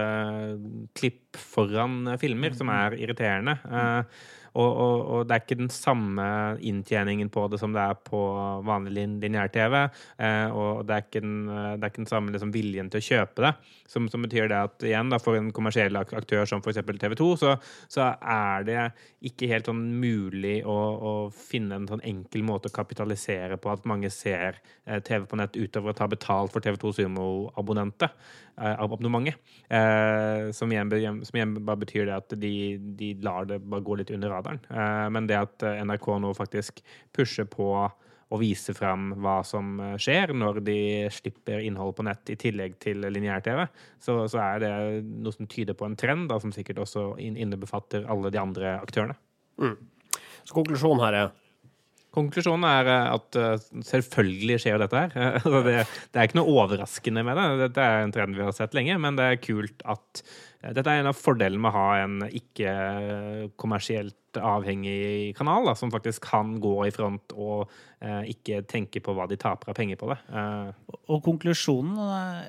klipp 0.96 1.36
foran 1.36 2.16
filmer, 2.20 2.54
som 2.56 2.68
er 2.72 2.96
irriterende. 2.98 3.58
Uh, 3.66 4.04
og, 4.52 4.68
og, 4.68 4.96
og, 5.00 5.20
det 5.26 5.34
er 5.34 5.44
ikke 5.44 5.60
den 5.62 5.70
samme 5.72 6.24
inntjeningen 6.60 7.30
på 7.32 7.46
det 7.52 7.60
som 7.60 7.72
det 7.72 7.80
er 7.82 8.00
på 8.04 8.20
vanlig 8.66 9.06
lineær-TV. 9.22 9.76
Eh, 10.20 10.52
og 10.52 10.82
det 10.88 10.98
er 10.98 11.06
den, 11.16 11.36
det 11.48 11.78
er 11.78 11.88
ikke 11.88 12.02
den 12.02 12.10
samme 12.10 12.34
liksom, 12.34 12.52
viljen 12.52 12.90
til 12.92 13.00
å 13.00 13.06
kjøpe 13.06 13.46
det. 13.46 13.52
Som, 13.92 14.10
som 14.12 14.24
betyr 14.24 14.50
det 14.52 14.58
at 14.58 14.84
igjen, 14.88 15.12
da, 15.12 15.20
for 15.22 15.38
en 15.38 15.50
kommersiell 15.56 15.96
aktør 16.00 16.44
som 16.48 16.60
f.eks. 16.60 16.82
TV 16.84 17.16
2, 17.18 17.30
så, 17.40 17.54
så, 17.92 18.10
er 18.20 18.68
det 18.68 18.84
ikke 19.28 19.48
helt 19.50 19.68
sånn 19.68 19.82
mulig 20.02 20.58
å, 20.68 20.76
å, 20.76 21.14
finne 21.32 21.80
en 21.80 21.88
sånn 21.88 22.04
enkel 22.08 22.44
måte 22.46 22.68
å 22.68 22.76
kapitalisere 22.76 23.58
på 23.60 23.72
at 23.72 23.88
mange 23.88 24.12
ser 24.12 24.60
eh, 24.84 25.00
TV 25.00 25.26
på 25.28 25.40
nett 25.40 25.56
utover 25.56 25.92
å 25.92 25.96
ta 25.96 26.08
betalt 26.12 26.52
for 26.52 26.64
TV 26.64 26.76
2 26.80 26.96
Sumo-abonnentet. 27.00 28.12
Eh, 28.60 28.80
abonnementet. 28.80 29.34
Eh, 29.68 30.50
som, 30.50 30.72
igjen, 30.72 31.24
som 31.24 31.36
igjen 31.36 31.54
bare 31.64 31.80
betyr 31.80 32.06
det 32.06 32.16
at 32.18 32.34
de, 32.36 32.52
de 32.98 33.14
lar 33.24 33.46
det 33.48 33.62
bare 33.64 33.84
gå 33.84 33.96
litt 33.96 34.12
under 34.12 34.28
radaren. 34.28 34.60
Eh, 34.68 35.08
men 35.14 35.28
det 35.28 35.38
at 35.40 35.64
NRK 35.88 36.08
nå 36.20 36.34
faktisk 36.36 36.82
pusher 37.16 37.48
på 37.48 37.70
å 38.32 38.38
vise 38.40 38.72
fram 38.76 39.10
hva 39.20 39.38
som 39.44 39.76
skjer 40.00 40.32
når 40.36 40.60
de 40.64 40.76
slipper 41.12 41.64
innhold 41.64 41.96
på 41.96 42.04
nett 42.06 42.32
i 42.32 42.36
tillegg 42.40 42.78
til 42.80 43.04
lineær-TV, 43.04 43.66
så, 44.00 44.22
så, 44.24 44.40
er 44.40 44.62
det 44.62 44.72
noe 45.04 45.34
som 45.36 45.48
tyder 45.48 45.76
på 45.76 45.84
en 45.88 45.96
trend, 46.00 46.30
da, 46.30 46.38
som 46.40 46.52
sikkert 46.52 46.80
også 46.84 47.10
innebefatter 47.20 48.08
alle 48.08 48.32
de 48.32 48.40
andre 48.40 48.78
aktørene. 48.80 49.18
Mm. 49.60 49.76
Så 50.48 50.56
konklusjonen 50.56 51.04
her 51.04 51.18
er 51.18 51.34
Konklusjonen 52.12 52.66
er 52.68 52.92
eh, 52.92 53.10
at 53.16 53.40
eh, 53.40 53.66
selvfølgelig 53.88 54.60
skjer 54.62 54.80
dette 54.82 55.04
her. 55.04 55.14
Altså, 55.42 55.62
det, 55.64 55.76
det, 56.12 56.16
er 56.18 56.28
ikke 56.28 56.40
noe 56.42 56.56
overraskende 56.62 57.24
med 57.26 57.38
det. 57.38 57.50
Dette 57.66 57.84
er 57.88 58.06
en 58.06 58.14
trend 58.14 58.36
vi 58.36 58.44
har 58.44 58.56
sett 58.56 58.76
lenge, 58.76 58.98
men 59.00 59.18
det 59.18 59.28
er 59.28 59.42
kult 59.42 59.84
at 59.88 60.24
eh, 60.62 60.72
Dette 60.76 60.86
er 60.92 61.02
en 61.02 61.10
av 61.10 61.18
fordelene 61.18 61.62
med 61.62 61.72
å 61.72 61.78
ha 61.78 61.86
en 62.02 62.18
ikke 62.28 62.74
kommersielt 63.60 64.18
avhengig 64.40 65.32
kanal, 65.36 65.66
da, 65.66 65.74
som 65.76 65.90
faktisk 65.92 66.24
kan 66.30 66.54
gå 66.62 66.74
i 66.86 66.92
front 66.94 67.34
og 67.34 67.72
eh, 68.00 68.30
ikke 68.32 68.62
tenke 68.68 69.02
på 69.04 69.14
hva 69.16 69.26
de 69.28 69.36
taper 69.40 69.72
av 69.72 69.76
penger 69.76 70.00
på 70.00 70.08
det. 70.12 70.18
Eh. 70.32 70.94
Og 71.12 71.24
konklusjonen, 71.24 71.98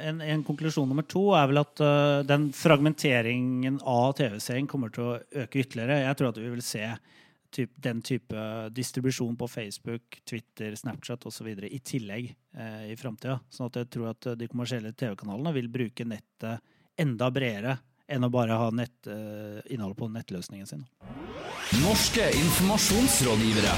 en, 0.03 0.21
en, 0.23 0.45
konklusjon 0.47 0.87
nummer 0.89 1.07
to 1.07 1.29
er 1.37 1.49
vel 1.49 1.63
at 1.63 1.83
uh, 1.83 2.21
den 2.27 2.49
fragmenteringen 2.55 3.81
av 3.87 4.13
TV-serien 4.19 4.69
kommer 4.69 4.93
til 4.93 5.07
å 5.07 5.17
øke 5.43 5.63
ytterligere. 5.63 6.03
Jeg 6.05 6.19
tror 6.19 6.31
at 6.31 6.39
vi 6.39 6.51
vil 6.53 6.63
se 6.65 6.85
typ, 7.53 7.71
den 7.75 8.01
type 8.05 8.43
distribusjon 8.73 9.37
på 9.39 9.47
Facebook, 9.47 10.19
Twitter, 10.29 10.75
Snapchat 10.79 11.25
osv. 11.29 11.47
i 11.69 11.79
tillegg 11.79 12.29
eh, 12.57 12.91
i 12.91 12.97
framtida. 12.99 13.39
Sånn 13.53 13.69
at 13.69 13.81
jeg 13.81 13.91
tror 13.93 14.11
at 14.11 14.33
de 14.39 14.49
kommersielle 14.51 14.93
TV-kanalene 14.97 15.53
vil 15.55 15.71
bruke 15.73 16.07
nettet 16.07 16.73
enda 16.99 17.29
bredere 17.33 17.77
enn 18.13 18.25
å 18.25 18.31
bare 18.33 18.57
ha 18.59 18.69
nett, 18.75 19.07
eh, 19.07 19.61
innholdet 19.73 19.97
på 19.97 20.09
nettløsningen 20.11 20.67
sin. 20.67 20.85
Norske 21.81 22.27
informasjonsrådgivere. 22.37 23.77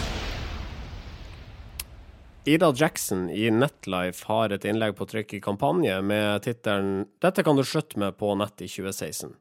Ida 2.45 2.73
Jackson 2.75 3.29
i 3.29 3.49
Netlife 3.49 4.27
har 4.29 4.53
et 4.53 4.65
innlegg 4.69 4.93
på 4.97 5.07
trykk 5.09 5.33
i 5.33 5.41
kampanje 5.41 5.95
med 6.05 6.43
tittelen 6.45 7.07
'Dette 7.19 7.43
kan 7.43 7.55
du 7.55 7.63
slutte 7.63 7.97
med 7.97 8.17
på 8.17 8.35
nett 8.37 8.61
i 8.61 8.67
2016'. 8.67 9.33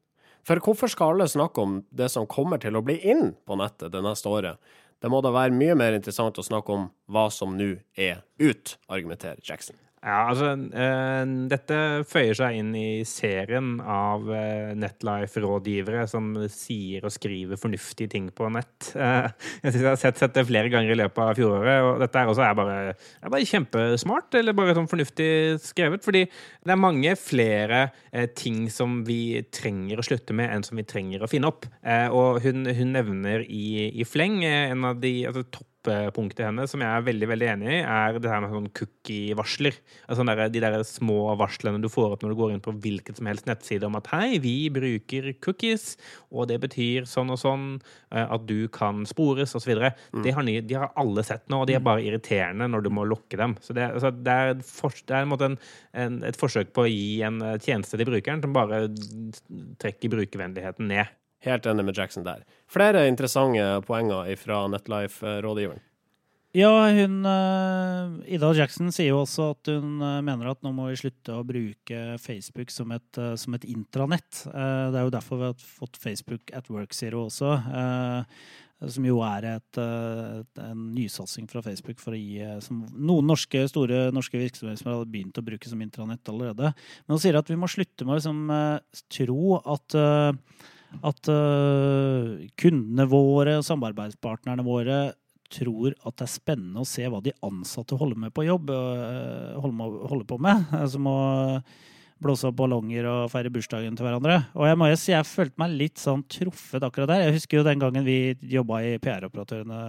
For 0.44 0.60
hvorfor 0.60 0.92
skal 0.92 1.14
alle 1.14 1.28
snakke 1.30 1.62
om 1.62 1.78
det 1.88 2.10
som 2.12 2.28
kommer 2.28 2.60
til 2.60 2.76
å 2.76 2.84
bli 2.84 2.98
inn 3.00 3.32
på 3.48 3.56
nettet 3.56 3.94
det 3.94 4.02
neste 4.04 4.28
året? 4.28 4.60
Det 5.00 5.10
må 5.12 5.20
da 5.24 5.32
være 5.34 5.56
mye 5.56 5.76
mer 5.76 5.96
interessant 5.96 6.38
å 6.40 6.44
snakke 6.44 6.72
om 6.72 6.90
hva 7.12 7.26
som 7.32 7.56
nå 7.56 7.74
er 7.96 8.22
ut, 8.40 8.76
argumenterer 8.92 9.40
Jackson. 9.44 9.76
Ja, 10.04 10.26
altså 10.28 10.50
uh, 10.52 11.22
Dette 11.48 11.76
føyer 12.04 12.36
seg 12.36 12.58
inn 12.60 12.74
i 12.76 12.88
serien 13.08 13.78
av 13.80 14.26
uh, 14.28 14.74
Netlife-rådgivere 14.76 16.04
som 16.10 16.28
sier 16.52 17.06
og 17.08 17.14
skriver 17.14 17.60
fornuftige 17.60 18.12
ting 18.12 18.28
på 18.36 18.50
nett. 18.52 18.90
Uh, 18.92 19.30
jeg 19.64 19.70
synes 19.70 19.80
jeg 19.80 19.88
har 19.88 20.02
sett, 20.02 20.20
sett, 20.20 20.36
det 20.36 20.44
flere 20.50 20.68
ganger 20.72 20.92
i 20.92 20.98
løpet 21.00 21.22
av 21.24 21.40
fjoråret, 21.40 21.88
og 21.88 22.04
dette 22.04 22.20
er 22.20 22.32
også 22.34 22.44
er 22.44 22.58
bare, 22.58 22.78
er 23.24 23.32
bare 23.32 23.48
kjempesmart, 23.48 24.36
eller 24.42 24.58
bare 24.60 24.76
sånn 24.76 24.90
fornuftig 24.92 25.30
skrevet. 25.64 26.04
Fordi 26.04 26.26
det 26.28 26.74
er 26.74 26.80
mange 26.84 27.16
flere 27.16 27.86
ting 28.36 28.66
som 28.72 29.00
vi 29.08 29.40
trenger 29.54 30.00
å 30.00 30.04
slutte 30.04 30.36
med, 30.36 30.52
enn 30.52 30.66
som 30.66 30.76
vi 30.76 30.84
trenger 30.88 31.24
å 31.24 31.30
finne 31.30 31.48
opp. 31.48 31.64
og 32.12 32.42
hun, 32.44 32.66
hun 32.66 32.92
nevner 32.92 33.44
i, 33.48 33.88
i 33.94 34.04
fleng 34.08 34.42
en 34.44 34.84
av 34.90 35.00
de 35.00 35.16
altså, 35.30 35.46
topp 35.48 35.73
toppunktet 35.84 36.46
hennes, 36.46 36.70
som 36.72 36.82
jeg 36.82 36.90
er 36.90 37.06
veldig 37.06 37.28
veldig 37.30 37.48
enig 37.52 37.70
i, 37.70 37.80
er 37.82 38.18
det 38.18 38.30
her 38.30 38.42
med 38.44 38.52
sånn 38.54 38.70
cookie-varsler. 38.78 39.78
Altså 40.08 40.26
der, 40.28 40.44
de 40.52 40.62
der 40.64 40.78
små 40.88 41.34
varslene 41.40 41.82
du 41.82 41.90
får 41.92 42.16
opp 42.16 42.24
når 42.24 42.34
du 42.34 42.38
går 42.40 42.54
inn 42.54 42.64
på 42.64 42.74
hvilket 42.84 43.20
som 43.20 43.28
helst 43.30 43.48
nettside 43.48 43.88
om 43.88 43.98
at 43.98 44.08
hei, 44.14 44.38
vi 44.42 44.56
bruker 44.74 45.30
cookies, 45.44 45.94
og 46.32 46.48
det 46.50 46.60
betyr 46.64 47.08
sånn 47.08 47.32
og 47.34 47.40
sånn, 47.40 47.66
eh, 48.14 48.24
at 48.24 48.46
du 48.48 48.66
kan 48.72 49.04
spores, 49.08 49.54
osv. 49.56 49.74
Mm. 49.76 50.22
Det 50.24 50.34
har 50.36 50.50
de 50.54 50.78
har 50.78 50.94
alle 51.00 51.24
sett 51.26 51.46
nå, 51.52 51.62
og 51.62 51.68
de 51.68 51.76
er 51.78 51.84
bare 51.84 52.04
irriterende 52.04 52.68
når 52.70 52.86
du 52.86 52.92
må 52.94 53.06
lukke 53.08 53.38
dem. 53.40 53.56
Så 53.64 53.76
det, 53.76 53.90
altså, 53.96 54.12
det 54.14 54.38
er, 54.44 54.54
for, 54.66 54.94
det 55.04 55.18
er 55.18 55.26
en 55.26 55.34
en, 55.44 55.58
en, 55.98 56.22
et 56.24 56.38
forsøk 56.38 56.72
på 56.74 56.84
å 56.84 56.90
gi 56.90 57.20
en 57.26 57.42
eh, 57.42 57.58
tjeneste 57.60 57.98
til 58.00 58.08
brukeren 58.08 58.42
som 58.44 58.54
bare 58.56 58.86
trekker 59.82 60.12
brukervennligheten 60.12 60.88
ned. 60.90 61.12
Helt 61.44 61.66
enig 61.68 61.84
med 61.84 61.98
Jackson 61.98 62.24
der. 62.24 62.44
Flere 62.70 63.06
interessante 63.08 63.82
poenger 63.84 64.30
fra 64.40 64.64
Netlife-rådgiveren. 64.72 65.82
Ja, 66.54 66.70
hun 66.86 67.24
eh, 67.26 68.34
Ida 68.36 68.52
Jackson 68.54 68.92
sier 68.94 69.10
jo 69.10 69.22
også 69.24 69.48
at 69.56 69.70
hun 69.72 69.96
eh, 69.98 70.20
mener 70.22 70.52
at 70.52 70.60
nå 70.62 70.70
må 70.70 70.86
vi 70.86 71.00
slutte 71.00 71.34
å 71.34 71.46
bruke 71.46 72.02
Facebook 72.22 72.70
som 72.70 72.92
et, 72.94 73.08
eh, 73.18 73.32
som 73.40 73.56
et 73.56 73.64
intranett. 73.66 74.44
Det 74.46 75.00
er 75.00 75.02
jo 75.02 75.10
derfor 75.10 75.40
vi 75.40 75.48
har 75.48 75.64
fått 75.80 75.98
Facebook 75.98 76.52
at 76.54 76.70
Work 76.70 76.94
Zero 76.94 77.24
også. 77.26 77.56
eh, 77.58 78.44
som 78.90 79.06
jo 79.06 79.16
er 79.24 79.46
et, 79.48 79.78
en 79.80 80.80
nysatsing 80.92 81.46
fra 81.48 81.62
Facebook 81.64 82.02
for 82.02 82.12
å 82.12 82.18
gi 82.18 82.42
som 82.60 82.82
noen 82.92 83.24
norske, 83.30 83.62
store 83.70 84.10
norske 84.12 84.36
virksomheter 84.36 84.82
som 84.82 84.90
har 84.90 85.06
begynt 85.08 85.38
å 85.40 85.44
bruke 85.46 85.70
som 85.70 85.80
intranett 85.80 86.28
allerede. 86.28 86.74
Men 87.06 87.14
hun 87.14 87.22
sier 87.22 87.38
at 87.38 87.48
vi 87.48 87.56
må 87.56 87.70
slutte 87.70 88.04
med 88.04 88.18
å 88.18 88.18
liksom, 88.18 88.42
tro 89.14 89.56
at 89.62 89.96
at 91.02 91.30
uh, 91.32 92.44
kundene 92.60 93.06
våre 93.10 93.58
samarbeidspartnerne 93.64 94.64
våre 94.66 94.98
tror 95.54 95.94
at 96.02 96.16
det 96.18 96.26
er 96.26 96.32
spennende 96.32 96.82
å 96.82 96.88
se 96.88 97.04
hva 97.06 97.20
de 97.22 97.34
ansatte 97.46 97.96
holder 98.00 98.18
med 98.26 98.34
på 98.34 98.46
jobb, 98.46 98.70
uh, 98.74 99.54
holder, 99.62 99.98
holder 100.10 100.28
på 100.30 100.38
med. 100.42 100.64
eh, 100.74 100.86
Som 100.90 101.06
å 101.10 101.18
blåse 102.24 102.48
opp 102.48 102.56
ballonger 102.56 103.04
og 103.10 103.30
feire 103.32 103.50
bursdagen 103.52 103.96
til 103.98 104.06
hverandre. 104.06 104.38
Og 104.56 104.66
jeg 104.68 104.78
må 104.80 104.88
jo 104.88 104.96
si 104.98 105.12
jeg 105.12 105.28
følte 105.28 105.60
meg 105.60 105.74
litt 105.76 106.00
sånn 106.00 106.22
truffet 106.30 106.86
akkurat 106.86 107.10
der. 107.10 107.26
Jeg 107.26 107.36
husker 107.40 107.60
jo 107.60 107.66
den 107.66 107.82
gangen 107.82 108.06
vi 108.06 108.34
jobba 108.54 108.80
i 108.86 108.94
PR-operatørene 109.02 109.80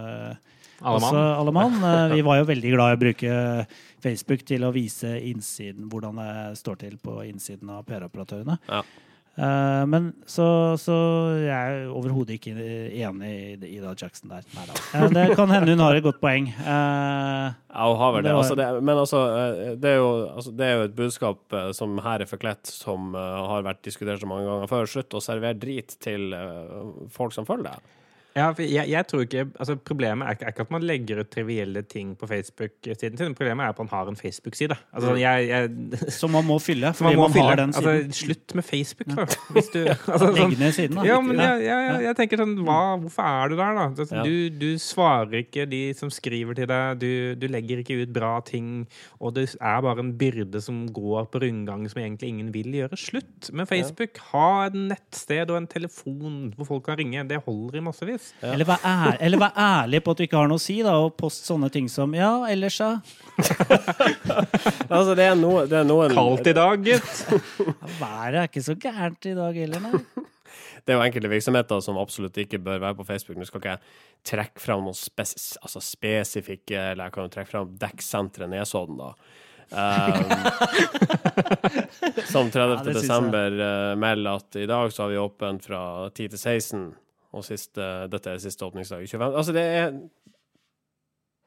Allemann. 0.82 1.00
også, 1.00 1.16
mann. 1.16 1.38
alle 1.40 1.54
mann. 1.56 1.76
Eh, 1.88 2.14
Vi 2.18 2.24
var 2.26 2.42
jo 2.42 2.48
veldig 2.50 2.72
glad 2.74 2.92
i 2.92 2.96
å 2.98 3.00
bruke 3.00 3.36
Facebook 4.04 4.44
til 4.46 4.66
å 4.68 4.72
vise 4.74 5.14
innsiden, 5.24 5.88
hvordan 5.88 6.20
det 6.20 6.58
står 6.60 6.82
til 6.84 6.98
på 7.00 7.16
innsiden 7.30 7.70
av 7.72 7.86
PR-operatørene. 7.88 8.58
Ja. 8.68 8.82
Eh, 9.36 9.82
Men 9.92 10.06
så, 10.24 10.46
så 10.80 10.94
jeg 11.42 11.52
er 11.52 11.90
overhodet 11.92 12.38
ikke 12.38 12.54
enig 12.56 13.32
i 13.60 13.72
Ida 13.76 13.92
Jackson 13.92 14.30
der. 14.32 14.46
Neida. 14.56 14.76
Eh, 14.96 15.08
Det 15.12 15.36
kan 15.36 15.52
hende 15.52 15.74
hun 15.74 15.82
har 15.84 15.98
et 15.98 16.06
godt 16.06 16.20
poeng. 16.22 16.48
Eh, 16.56 17.50
Ja, 17.76 17.88
hun 17.90 17.98
har 18.00 18.14
vel 18.16 18.24
det. 18.24 18.32
Altså, 18.32 18.56
det 18.56 18.68
men 18.80 18.96
altså, 18.96 19.20
det 19.76 19.96
jo, 19.98 20.08
altså, 20.32 20.54
det 20.56 20.66
er 20.66 20.74
jo 20.78 20.86
et 20.88 20.96
budskap 20.96 21.56
som 21.76 21.98
her 22.00 22.24
er 22.24 22.30
forkledt, 22.30 22.64
som 22.72 23.12
har 23.14 23.66
vært 23.66 23.82
diskutert 23.84 24.22
så 24.24 24.30
mange 24.30 24.48
ganger 24.48 24.70
før. 24.72 24.88
Slutt 24.88 25.12
å 25.18 25.20
servere 25.20 25.58
drit 25.60 25.98
til 26.00 26.32
folk 27.12 27.36
som 27.36 27.44
følger 27.48 27.68
deg. 27.74 27.92
Ja, 28.36 28.50
for 28.52 28.66
jeg, 28.68 28.84
jeg 28.92 29.06
tror 29.08 29.22
ikke, 29.24 29.46
altså 29.56 29.74
Problemet 29.80 30.28
er 30.28 30.50
ikke, 30.50 30.66
at 30.66 30.72
man 30.74 30.84
legger 30.84 31.22
ut 31.22 31.30
trivielle 31.32 31.80
ting 31.88 32.12
på 32.20 32.26
Facebook-siden 32.28 33.16
sin. 33.16 33.34
Problemet 33.34 33.64
er 33.64 33.72
at 33.72 33.78
man 33.80 33.88
har 33.88 34.10
en 34.10 34.16
Facebook-side. 34.16 34.76
Altså, 34.92 35.14
jeg, 35.16 35.70
Som 36.18 36.34
man 36.36 36.44
må 36.44 36.58
fylle, 36.60 36.92
fordi 36.94 37.14
man 37.14 37.16
må 37.16 37.28
man, 37.28 37.32
fylle. 37.32 37.46
har 37.48 37.60
den 37.62 37.72
siden. 37.72 37.88
Altså, 37.88 38.24
slutt 38.26 38.54
med 38.54 38.64
Facebook, 38.64 39.08
da. 39.16 39.26
Hvis 39.56 39.70
du, 39.72 39.78
altså, 40.12 40.18
sånn, 40.18 40.36
Legg 40.36 40.58
ned 40.60 40.76
siden, 40.76 41.00
da. 41.00 41.06
ja, 41.08 41.16
men 41.24 41.40
jeg, 41.40 41.64
jeg, 41.64 42.02
jeg, 42.04 42.18
tenker 42.20 42.42
sånn 42.42 42.54
hva, 42.66 42.80
Hvorfor 43.00 43.30
er 43.30 43.48
du 43.52 43.56
der, 43.56 43.80
da? 43.80 43.88
Altså, 43.88 44.08
Ja. 44.16 44.22
Du, 44.26 44.60
du 44.60 44.68
svarer 44.80 45.40
ikke 45.42 45.66
de 45.68 45.80
som 45.96 46.12
skriver 46.12 46.56
til 46.56 46.68
deg. 46.70 47.00
Du, 47.00 47.10
du 47.40 47.48
legger 47.50 47.80
ikke 47.82 47.98
ut 48.02 48.12
bra 48.14 48.34
ting. 48.44 48.84
Og 49.20 49.34
det 49.36 49.48
er 49.56 49.80
bare 49.84 50.04
en 50.04 50.12
byrde 50.18 50.60
som 50.64 50.84
går 50.92 51.30
på 51.32 51.40
rundgang 51.42 51.88
som 51.88 52.02
egentlig 52.04 52.34
ingen 52.34 52.52
vil 52.54 52.68
gjøre. 52.82 53.00
Slutt 53.00 53.50
med 53.56 53.68
Facebook. 53.70 54.20
Ha 54.34 54.46
et 54.68 54.76
nettsted 54.76 55.52
og 55.52 55.62
en 55.62 55.70
telefon 55.70 56.38
hvor 56.56 56.70
folk 56.74 56.86
kan 56.90 57.00
ringe. 57.00 57.24
Det 57.28 57.40
holder 57.48 57.80
i 57.80 57.84
massevis. 57.88 58.25
Eller 58.44 58.68
vær, 58.68 58.82
ær, 58.84 59.16
eller 59.24 59.40
vær 59.40 59.58
ærlig 59.58 60.02
på 60.04 60.12
at 60.12 60.20
du 60.20 60.24
ikke 60.26 60.38
har 60.40 60.50
noe 60.50 60.60
å 60.60 60.62
si, 60.62 60.76
da, 60.84 60.96
og 61.00 61.16
post 61.18 61.48
sånne 61.48 61.70
ting 61.72 61.88
som 61.92 62.14
Ja, 62.16 62.30
ellers, 62.50 62.78
ja. 62.80 62.92
Altså, 64.92 65.16
det 65.16 65.26
er, 65.26 65.34
noe, 65.40 65.64
det 65.70 65.80
er 65.80 65.88
noen 65.88 66.14
Kaldt 66.16 66.50
i 66.50 66.54
dag, 66.56 66.84
gutt. 66.84 67.22
Været 67.98 68.40
er 68.42 68.50
ikke 68.50 68.64
så 68.66 68.76
gærent 68.80 69.30
i 69.30 69.36
dag 69.36 69.60
heller, 69.64 69.88
nei. 69.88 70.02
Det 70.86 70.94
er 70.94 71.00
jo 71.00 71.02
enkelte 71.02 71.30
virksomheter 71.32 71.80
som 71.82 71.96
absolutt 71.98 72.36
ikke 72.38 72.60
bør 72.62 72.78
være 72.78 72.94
på 73.00 73.04
Facebook. 73.08 73.34
Nå 73.40 73.46
skal 73.48 73.58
ikke 73.58 73.72
jeg 73.72 73.80
trekke 74.30 74.62
fram 74.62 74.84
noen 74.86 74.94
spes 74.94 75.56
altså 75.58 75.82
spesifikke 75.82 76.78
Eller 76.92 77.08
jeg 77.08 77.14
kan 77.16 77.26
jo 77.26 77.32
trekke 77.34 77.50
fram 77.50 77.72
Dekksenteret 77.80 78.52
Nesodden, 78.52 79.00
da. 79.00 79.10
Um, 79.66 80.30
som 82.32 82.50
30. 82.54 83.02
Ja, 83.02 83.18
uh, 83.18 83.98
melder 83.98 84.38
at 84.38 84.56
i 84.62 84.66
dag 84.70 84.92
så 84.94 85.02
har 85.02 85.10
vi 85.10 85.18
åpent 85.18 85.66
fra 85.66 85.80
10 86.14 86.28
til 86.36 86.38
16, 86.38 86.84
og 87.36 87.44
siste, 87.46 87.84
dette 88.12 88.32
er 88.32 88.42
siste 88.42 88.64
åpningsdag 88.66 89.04
i 89.04 89.10
25. 89.10 89.26
Altså, 89.28 89.54
det 89.56 89.66
er 89.76 89.92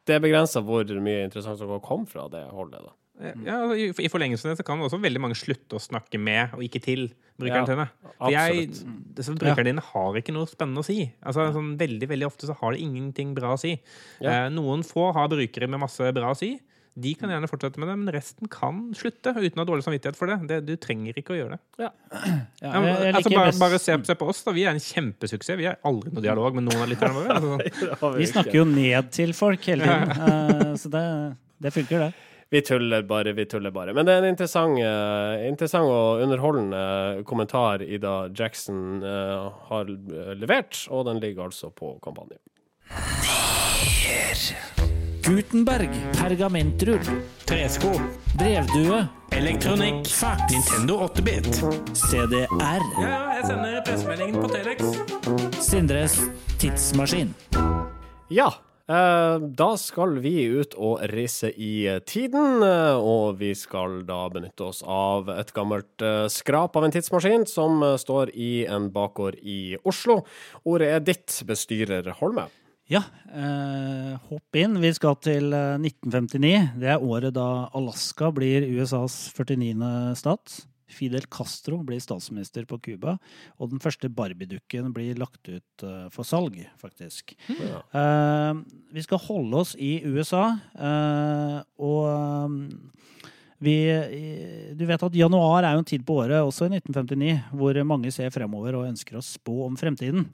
det 0.09 0.15
er 0.17 0.23
begrensa 0.23 0.63
hvor 0.65 0.89
mye 1.03 1.27
interessant 1.27 1.59
som 1.59 1.69
kan 1.69 1.83
komme 1.85 2.09
fra 2.09 2.25
det 2.33 2.41
holdet. 2.49 2.81
da. 2.81 2.95
Ja, 3.43 3.57
i, 3.75 3.91
forlengelsen 3.91 4.47
av 4.47 4.53
det 4.53 4.61
så 4.61 4.65
kan 4.67 4.79
også 4.79 5.01
veldig 5.03 5.19
mange 5.21 5.35
slutte 5.35 5.75
å 5.75 5.81
snakke 5.83 6.21
med 6.21 6.55
og 6.55 6.63
ikke 6.63 6.79
til 6.83 7.09
brukeren 7.39 7.67
Ja. 7.67 7.87
For 8.15 8.33
jeg, 8.33 8.69
det, 9.15 9.25
så 9.27 9.35
brukerne 9.35 9.67
dine 9.67 9.83
har 9.83 10.19
ikke 10.21 10.35
noe 10.35 10.47
spennende 10.47 10.83
å 10.83 10.87
si. 10.87 11.03
Altså, 11.19 11.49
sånn, 11.55 11.73
veldig 11.79 12.09
veldig 12.13 12.29
ofte 12.29 12.47
så 12.47 12.55
har 12.61 12.75
de 12.75 12.85
ingenting 12.85 13.35
bra 13.37 13.53
å 13.57 13.59
si. 13.59 13.75
Ja. 14.23 14.45
Eh, 14.45 14.47
noen 14.55 14.85
få 14.87 15.09
har 15.15 15.29
brukere 15.31 15.67
med 15.67 15.83
masse 15.83 16.13
bra 16.15 16.31
å 16.31 16.39
si. 16.39 16.55
De 16.99 17.13
kan 17.15 17.31
gjerne 17.31 17.47
fortsette 17.49 17.79
med 17.81 17.89
det, 17.91 17.95
men 18.01 18.13
resten 18.15 18.49
kan 18.51 18.79
slutte 18.97 19.31
uten 19.37 19.57
å 19.57 19.63
ha 19.63 19.67
dårlig 19.69 19.85
samvittighet 19.85 20.17
for 20.19 20.27
det. 20.31 20.37
det 20.49 20.59
du 20.67 20.73
trenger 20.81 21.17
ikke 21.21 21.35
å 21.35 21.39
gjøre 21.39 21.57
det. 21.57 21.61
Ja, 21.85 21.91
Ja, 22.63 22.71
jeg- 22.83 22.95
jeg 23.05 23.15
altså, 23.15 23.33
bare, 23.35 23.53
bare 23.61 23.79
se, 23.79 23.97
se 24.09 24.15
på 24.19 24.27
oss, 24.31 24.41
da. 24.43 24.51
Vi 24.55 24.65
er 24.67 24.73
en 24.75 24.81
kjempesuksess. 24.83 25.57
Vi 25.59 25.67
har 25.69 25.77
aldri 25.87 26.11
noe 26.13 26.23
dialog 26.25 26.57
med 26.59 26.67
noen 26.67 26.83
av 26.83 26.89
lytterne 26.91 27.15
våre. 27.15 27.37
Altså. 27.39 28.11
Vi 28.19 28.27
snakker 28.33 28.59
jo 28.61 28.65
ned 28.67 29.11
til 29.15 29.31
folk 29.37 29.63
hele 29.71 29.87
tiden, 29.87 30.25
eh, 30.27 30.73
så 30.81 30.91
det, 30.93 31.05
det 31.63 31.71
funker, 31.75 32.09
det. 32.09 32.25
Vi 32.49 32.63
tuller 32.65 33.03
bare, 33.05 33.29
vi 33.37 33.43
tuller 33.45 33.69
bare. 33.69 33.93
Men 33.93 34.07
det 34.07 34.13
er 34.15 34.23
en 34.23 34.31
interessant, 34.31 34.79
uh, 34.81 35.37
interessant 35.45 35.85
og 35.85 36.23
underholdende 36.25 37.21
kommentar 37.29 37.83
Ida 37.85 38.15
Jackson 38.33 39.03
uh, 39.05 39.51
har 39.69 39.85
levert, 40.33 40.81
og 40.89 41.05
den 41.11 41.21
ligger 41.21 41.45
altså 41.51 41.69
på 41.69 41.93
kampanje. 42.01 42.41
Gutenberg, 45.23 45.89
pergamentrull, 46.15 46.99
Tresko, 47.45 47.91
brevdue, 48.37 49.01
elektronikk, 49.35 50.07
fax, 50.07 50.41
Nintendo 50.51 50.99
8-bit. 51.07 51.49
CDR, 51.97 52.47
Ja, 53.01 53.19
jeg 53.35 53.45
sender 53.49 53.81
pressemeldingen 53.85 54.39
på 54.41 54.49
Telex. 54.51 54.83
Sindres 55.63 56.17
tidsmaskin. 56.61 57.33
Ja, 58.29 58.47
eh, 58.87 59.39
da 59.39 59.69
skal 59.81 60.19
vi 60.23 60.35
ut 60.61 60.77
og 60.77 61.03
reise 61.11 61.51
i 61.51 61.89
tiden, 62.05 62.63
eh, 62.63 62.95
og 62.95 63.39
vi 63.41 63.51
skal 63.55 64.03
da 64.07 64.21
benytte 64.29 64.69
oss 64.71 64.83
av 64.85 65.29
et 65.35 65.51
gammelt 65.53 66.05
eh, 66.05 66.27
skrap 66.31 66.77
av 66.79 66.87
en 66.87 66.95
tidsmaskin 66.95 67.47
som 67.49 67.83
står 67.97 68.31
i 68.35 68.65
en 68.69 68.91
bakgård 68.93 69.41
i 69.43 69.75
Oslo. 69.83 70.21
Ordet 70.63 70.93
er 70.95 71.05
ditt, 71.11 71.41
bestyrer 71.49 72.13
Holme. 72.21 72.47
Ja, 72.89 73.03
eh, 73.29 74.15
hopp 74.31 74.57
inn. 74.57 74.79
Vi 74.81 74.89
skal 74.97 75.13
til 75.21 75.53
eh, 75.53 75.77
1959. 75.77 76.79
Det 76.81 76.89
er 76.89 77.03
året 77.05 77.35
da 77.35 77.69
Alaska 77.77 78.31
blir 78.33 78.65
USAs 78.65 79.27
49. 79.37 80.17
stat. 80.17 80.55
Fidel 80.89 81.27
Castro 81.29 81.77
blir 81.85 82.01
statsminister 82.01 82.65
på 82.65 82.79
Cuba, 82.81 83.19
og 83.61 83.69
den 83.69 83.81
første 83.83 84.09
Barbie-dukken 84.09 84.89
blir 84.95 85.19
lagt 85.21 85.45
ut 85.45 85.83
eh, 85.85 86.07
for 86.09 86.25
salg, 86.25 86.57
faktisk. 86.81 87.35
Ja. 87.59 87.83
Eh, 87.93 88.63
vi 88.97 89.03
skal 89.05 89.21
holde 89.27 89.61
oss 89.61 89.75
i 89.77 89.99
USA, 90.09 90.47
eh, 90.73 91.59
og 91.85 92.07
eh, 92.09 93.27
vi, 93.61 93.75
du 94.79 94.85
vet 94.87 95.05
at 95.05 95.19
januar 95.19 95.67
er 95.67 95.77
jo 95.77 95.83
en 95.83 95.91
tid 95.93 96.07
på 96.07 96.17
året, 96.23 96.39
også 96.41 96.65
i 96.65 96.79
1959, 96.79 97.53
hvor 97.53 97.79
mange 97.85 98.09
ser 98.15 98.33
fremover 98.33 98.79
og 98.79 98.89
ønsker 98.89 99.19
å 99.19 99.25
spå 99.25 99.67
om 99.67 99.77
fremtiden. 99.77 100.25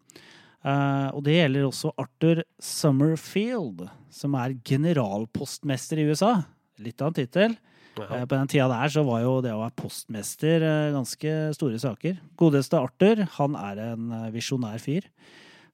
Eh, 0.65 1.07
og 1.13 1.21
det 1.25 1.37
gjelder 1.37 1.67
også 1.67 1.93
Arthur 2.01 2.41
Summerfield, 2.61 3.85
som 4.13 4.35
er 4.39 4.57
generalpostmester 4.65 6.01
i 6.01 6.07
USA. 6.09 6.39
Litt 6.81 7.01
av 7.03 7.11
en 7.11 7.17
tittel. 7.19 7.57
Eh, 7.95 8.25
På 8.25 8.33
den 8.33 8.49
tida 8.51 8.67
der 8.71 8.91
så 8.91 9.05
var 9.07 9.21
jo 9.23 9.37
det 9.45 9.53
å 9.53 9.61
være 9.61 9.77
postmester 9.79 10.65
uh, 10.65 10.93
ganske 10.97 11.35
store 11.55 11.79
saker. 11.79 12.17
Godeste 12.39 12.81
Arthur, 12.81 13.23
han 13.37 13.57
er 13.59 13.83
en 13.91 14.09
visjonær 14.33 14.81
fyr. 14.83 15.07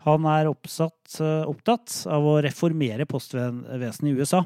Han 0.06 0.26
er 0.26 0.50
oppsatt, 0.50 1.20
opptatt 1.46 1.94
av 2.10 2.26
å 2.26 2.40
reformere 2.42 3.06
postvesenet 3.06 4.08
i 4.10 4.16
USA. 4.18 4.42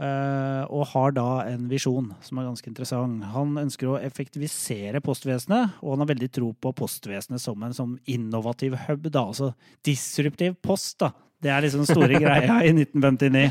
Eh, 0.00 0.62
Og 0.72 0.86
har 0.94 1.12
da 1.16 1.26
en 1.50 1.68
visjon 1.70 2.10
som 2.24 2.40
er 2.40 2.48
ganske 2.48 2.70
interessant. 2.70 3.24
Han 3.34 3.56
ønsker 3.60 3.90
å 3.92 3.98
effektivisere 4.00 5.02
postvesenet, 5.04 5.76
og 5.82 5.94
han 5.94 6.04
har 6.04 6.10
veldig 6.14 6.30
tro 6.32 6.52
på 6.56 6.72
postvesenet 6.80 7.42
som 7.42 7.62
en 7.62 7.76
sånn 7.76 7.98
innovativ 8.10 8.76
hub. 8.88 9.10
da, 9.10 9.26
Altså 9.28 9.52
disruptiv 9.86 10.56
post, 10.62 10.98
da. 11.04 11.12
Det 11.40 11.50
er 11.52 11.62
liksom 11.64 11.84
den 11.84 11.94
store 11.94 12.20
greia 12.24 12.58
i 12.64 12.72
1959. 12.72 13.46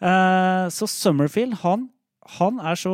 Eh, 0.00 0.68
Så 0.74 0.88
Summerfield, 0.90 1.54
han, 1.62 1.88
han 2.34 2.58
er 2.58 2.78
så 2.78 2.92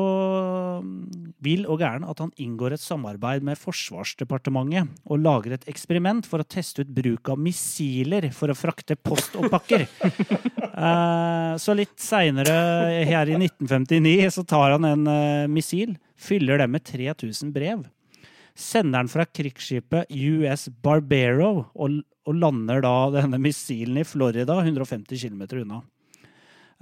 mm, 0.85 1.35
vill 1.43 1.65
og 1.71 1.81
gæren 1.81 2.05
at 2.09 2.21
han 2.23 2.33
inngår 2.41 2.77
et 2.77 2.83
samarbeid 2.83 3.45
med 3.47 3.59
Forsvarsdepartementet 3.61 4.91
og 5.09 5.23
lager 5.25 5.57
et 5.57 5.65
eksperiment 5.71 6.29
for 6.29 6.43
å 6.43 6.49
teste 6.49 6.85
ut 6.85 6.93
bruk 6.93 7.33
av 7.33 7.41
missiler 7.41 8.29
for 8.37 8.53
å 8.53 8.57
frakte 8.59 8.99
post 8.99 9.39
og 9.41 9.51
pakker. 9.53 9.89
Eh, 10.73 11.55
Så 11.61 11.75
litt 11.77 11.99
seinere, 12.01 12.55
her 13.05 13.29
i 13.29 13.35
1959, 13.37 14.31
så 14.33 14.43
tar 14.49 14.73
han 14.73 14.87
en 14.89 15.03
eh, 15.11 15.51
missil, 15.53 15.93
fyller 16.17 16.63
det 16.63 16.69
med 16.73 16.83
3000 16.89 17.53
brev. 17.53 17.83
Sender 18.57 19.03
den 19.03 19.11
fra 19.13 19.27
krigsskipet 19.29 20.09
US 20.09 20.71
Barbero 20.83 21.67
og, 21.77 22.01
og 22.25 22.41
lander 22.41 22.81
da 22.85 22.95
denne 23.19 23.41
missilen 23.43 24.01
i 24.01 24.07
Florida, 24.09 24.57
150 24.65 25.21
km 25.21 25.45
unna. 25.61 25.83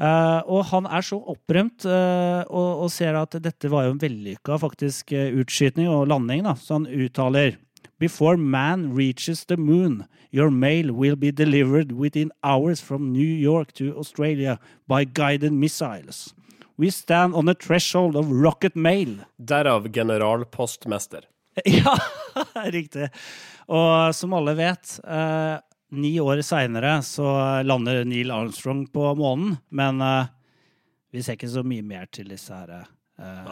Eh, 0.00 0.40
og 0.48 0.64
han 0.70 0.86
er 0.88 1.04
så 1.04 1.18
opprømt 1.28 1.84
uh, 1.84 2.40
og, 2.48 2.86
og 2.86 2.92
ser 2.92 3.18
at 3.20 3.36
dette 3.44 3.68
var 3.68 3.84
jo 3.84 3.92
en 3.92 4.00
vellykka 4.00 4.56
faktisk 4.62 5.12
eh, 5.12 5.34
utskytning 5.36 5.90
og 5.92 6.06
landing, 6.08 6.46
da. 6.46 6.54
Så 6.56 6.78
han 6.78 6.88
uttaler 6.88 7.58
Before 8.00 8.38
man 8.40 8.94
reaches 8.96 9.44
the 9.44 9.58
moon, 9.60 10.06
your 10.32 10.48
mail 10.48 10.90
will 10.90 11.16
be 11.16 11.30
delivered 11.30 11.92
within 11.92 12.30
hours 12.42 12.80
from 12.80 13.12
New 13.12 13.28
York 13.28 13.74
to 13.74 13.92
Australia 13.92 14.58
by 14.88 15.04
guided 15.04 15.52
missiles. 15.52 16.32
We 16.78 16.88
stand 16.88 17.34
on 17.34 17.44
the 17.44 17.54
threshold 17.54 18.16
of 18.16 18.30
rocket 18.30 18.74
mail. 18.74 19.18
Derav 19.36 19.92
generalpostmester. 19.92 21.28
Ja, 21.64 21.92
riktig. 22.72 23.10
Og 23.68 24.14
som 24.16 24.32
alle 24.32 24.54
vet, 24.56 24.94
ni 25.90 26.12
år 26.22 26.40
seinere 26.46 27.02
så 27.06 27.26
lander 27.66 28.04
Neil 28.06 28.30
Armstrong 28.34 28.84
på 28.92 29.14
månen, 29.18 29.56
men 29.74 30.00
eh, 30.04 30.26
vi 31.10 31.22
ser 31.26 31.34
ikke 31.38 31.50
så 31.50 31.62
mye 31.66 31.82
mer 31.86 32.06
til 32.14 32.28
disse 32.30 32.54
her 32.54 32.70
eh, 32.80 33.50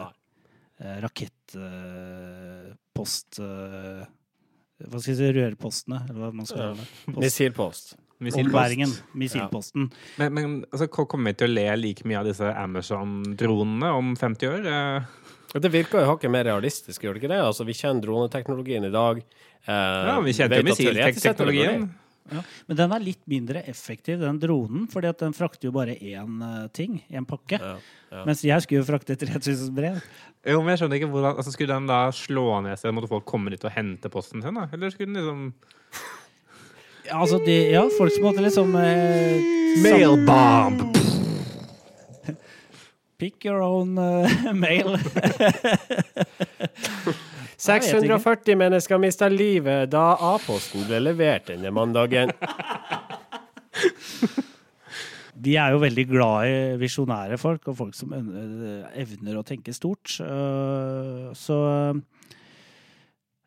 eh, 0.79 0.97
rakettpost... 1.99 3.39
Hva 4.79 4.95
skal 5.01 5.11
jeg 5.11 5.17
si, 5.19 5.27
rørpostene, 5.35 5.97
eller 6.07 6.21
hva 6.23 6.29
man 6.31 6.45
skal 6.47 6.61
Ja. 6.61 6.67
kalle 6.71 6.85
det. 6.87 7.17
Missilpost. 7.19 7.89
Missilpost. 8.23 8.53
Ombæringen. 8.53 8.91
Missilposten. 9.19 9.89
Men, 10.21 10.33
men 10.37 10.53
altså, 10.71 10.87
kommer 10.87 11.33
vi 11.33 11.39
til 11.41 11.49
å 11.49 11.55
le 11.57 11.65
like 11.81 12.07
mye 12.07 12.19
av 12.21 12.25
disse 12.29 12.47
Amazon-dronene 12.61 13.89
om 13.97 14.13
50 14.15 14.47
år? 14.53 14.61
Det 15.59 15.71
virker 15.73 15.99
jo 16.05 16.13
hakket 16.13 16.31
mer 16.31 16.45
realistisk, 16.47 17.03
gjør 17.03 17.13
det 17.17 17.23
ikke 17.25 17.33
det? 17.33 17.41
Altså, 17.43 17.63
vi 17.67 17.75
kjenner 17.75 18.05
droneteknologien 18.05 18.87
i 18.87 18.93
dag. 18.93 19.19
Eh, 19.65 19.73
ja, 19.73 20.15
vi 20.23 20.31
kjente 20.37 20.61
jo 20.61 20.67
missilteknologien. 20.69 21.89
Ja. 22.33 22.43
Men 22.67 22.81
den 22.81 22.95
er 22.95 23.03
litt 23.03 23.21
mindre 23.29 23.63
effektiv, 23.69 24.19
den 24.21 24.41
dronen, 24.41 24.87
fordi 24.91 25.11
at 25.13 25.23
den 25.23 25.35
frakter 25.37 25.69
jo 25.69 25.75
bare 25.75 25.95
én 25.95 26.41
ting 26.75 26.89
ting, 26.89 27.05
én 27.09 27.25
pakke. 27.25 27.59
Ja, 27.59 27.77
ja. 28.11 28.25
Mens 28.25 28.43
jeg 28.45 28.61
skulle 28.63 28.81
jo 28.81 28.87
frakte 28.87 29.15
3000 29.19 29.75
brev. 29.75 29.99
Jo, 30.47 30.61
men 30.61 30.69
jeg 30.73 30.79
skjønner 30.81 30.97
ikke 30.99 31.11
hvordan 31.11 31.35
altså, 31.35 31.51
Skulle 31.51 31.75
den 31.75 31.87
da 31.89 32.11
slå 32.15 32.61
ned 32.63 32.79
seg? 32.79 32.93
Måtte 32.95 33.11
folk 33.11 33.25
komme 33.27 33.51
dit 33.53 33.65
og 33.67 33.75
hente 33.75 34.07
posten 34.11 34.41
sin? 34.43 34.55
da? 34.55 34.63
Eller 34.73 34.89
skulle 34.93 35.09
den 35.11 35.19
liksom 35.19 35.41
Ja, 37.09 37.15
altså 37.19 37.37
de, 37.43 37.55
ja, 37.73 37.83
folk 37.97 38.11
som 38.15 38.23
måtte 38.29 38.45
liksom 38.45 38.69
eh, 38.79 39.37
Mailbomb! 39.83 40.79
Pick 43.19 43.43
your 43.43 43.59
own 43.59 43.99
uh, 43.99 44.53
mail. 44.55 44.95
640 47.59 48.55
mennesker 48.59 49.01
mista 49.01 49.27
livet 49.31 49.91
da 49.91 50.13
A-posten 50.33 50.85
ble 50.87 51.01
levert 51.09 51.49
denne 51.51 51.71
mandagen. 51.75 52.31
Vi 55.39 55.53
er 55.55 55.71
jo 55.71 55.79
veldig 55.79 56.03
glad 56.09 56.47
i 56.51 56.55
visjonære 56.81 57.37
folk, 57.39 57.67
og 57.71 57.77
folk 57.79 57.95
som 57.95 58.11
evner 58.11 59.37
å 59.39 59.45
tenke 59.47 59.71
stort. 59.75 60.17
Eh, 60.19 61.29
Så 61.37 61.57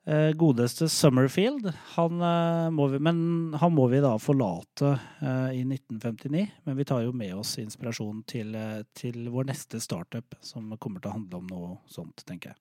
eh, 0.09 0.31
godeste 0.41 0.89
Summerfield, 0.89 1.69
han 1.99 2.25
eh, 2.25 2.71
må 2.73 2.89
vi, 2.95 2.99
men 3.03 3.53
han 3.61 3.77
må 3.77 3.91
vi 3.93 4.01
da 4.01 4.15
forlate 4.21 4.95
eh, 5.21 5.61
i 5.61 5.63
1959. 5.69 6.47
Men 6.65 6.81
vi 6.81 6.89
tar 6.89 7.05
jo 7.05 7.13
med 7.13 7.37
oss 7.43 7.59
inspirasjon 7.61 8.25
til, 8.25 8.57
eh, 8.57 8.83
til 8.97 9.29
vår 9.33 9.51
neste 9.53 9.81
startup, 9.85 10.37
som 10.41 10.73
kommer 10.81 11.01
til 11.05 11.13
å 11.13 11.17
handle 11.19 11.43
om 11.43 11.53
noe 11.53 11.75
sånt, 11.93 12.25
tenker 12.25 12.55
jeg. 12.55 12.61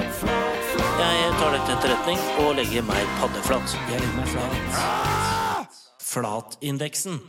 Jeg 0.99 1.31
tar 1.39 1.53
dette 1.55 1.67
til 1.67 1.75
etterretning 1.77 2.19
og 2.43 2.55
legger 2.57 2.83
meg 2.83 3.07
paddeflat. 3.21 3.75
Jeg 3.91 4.01
legger 4.01 4.17
meg 4.17 4.27
flat. 4.33 5.79
Flatindeksen. 6.03 7.21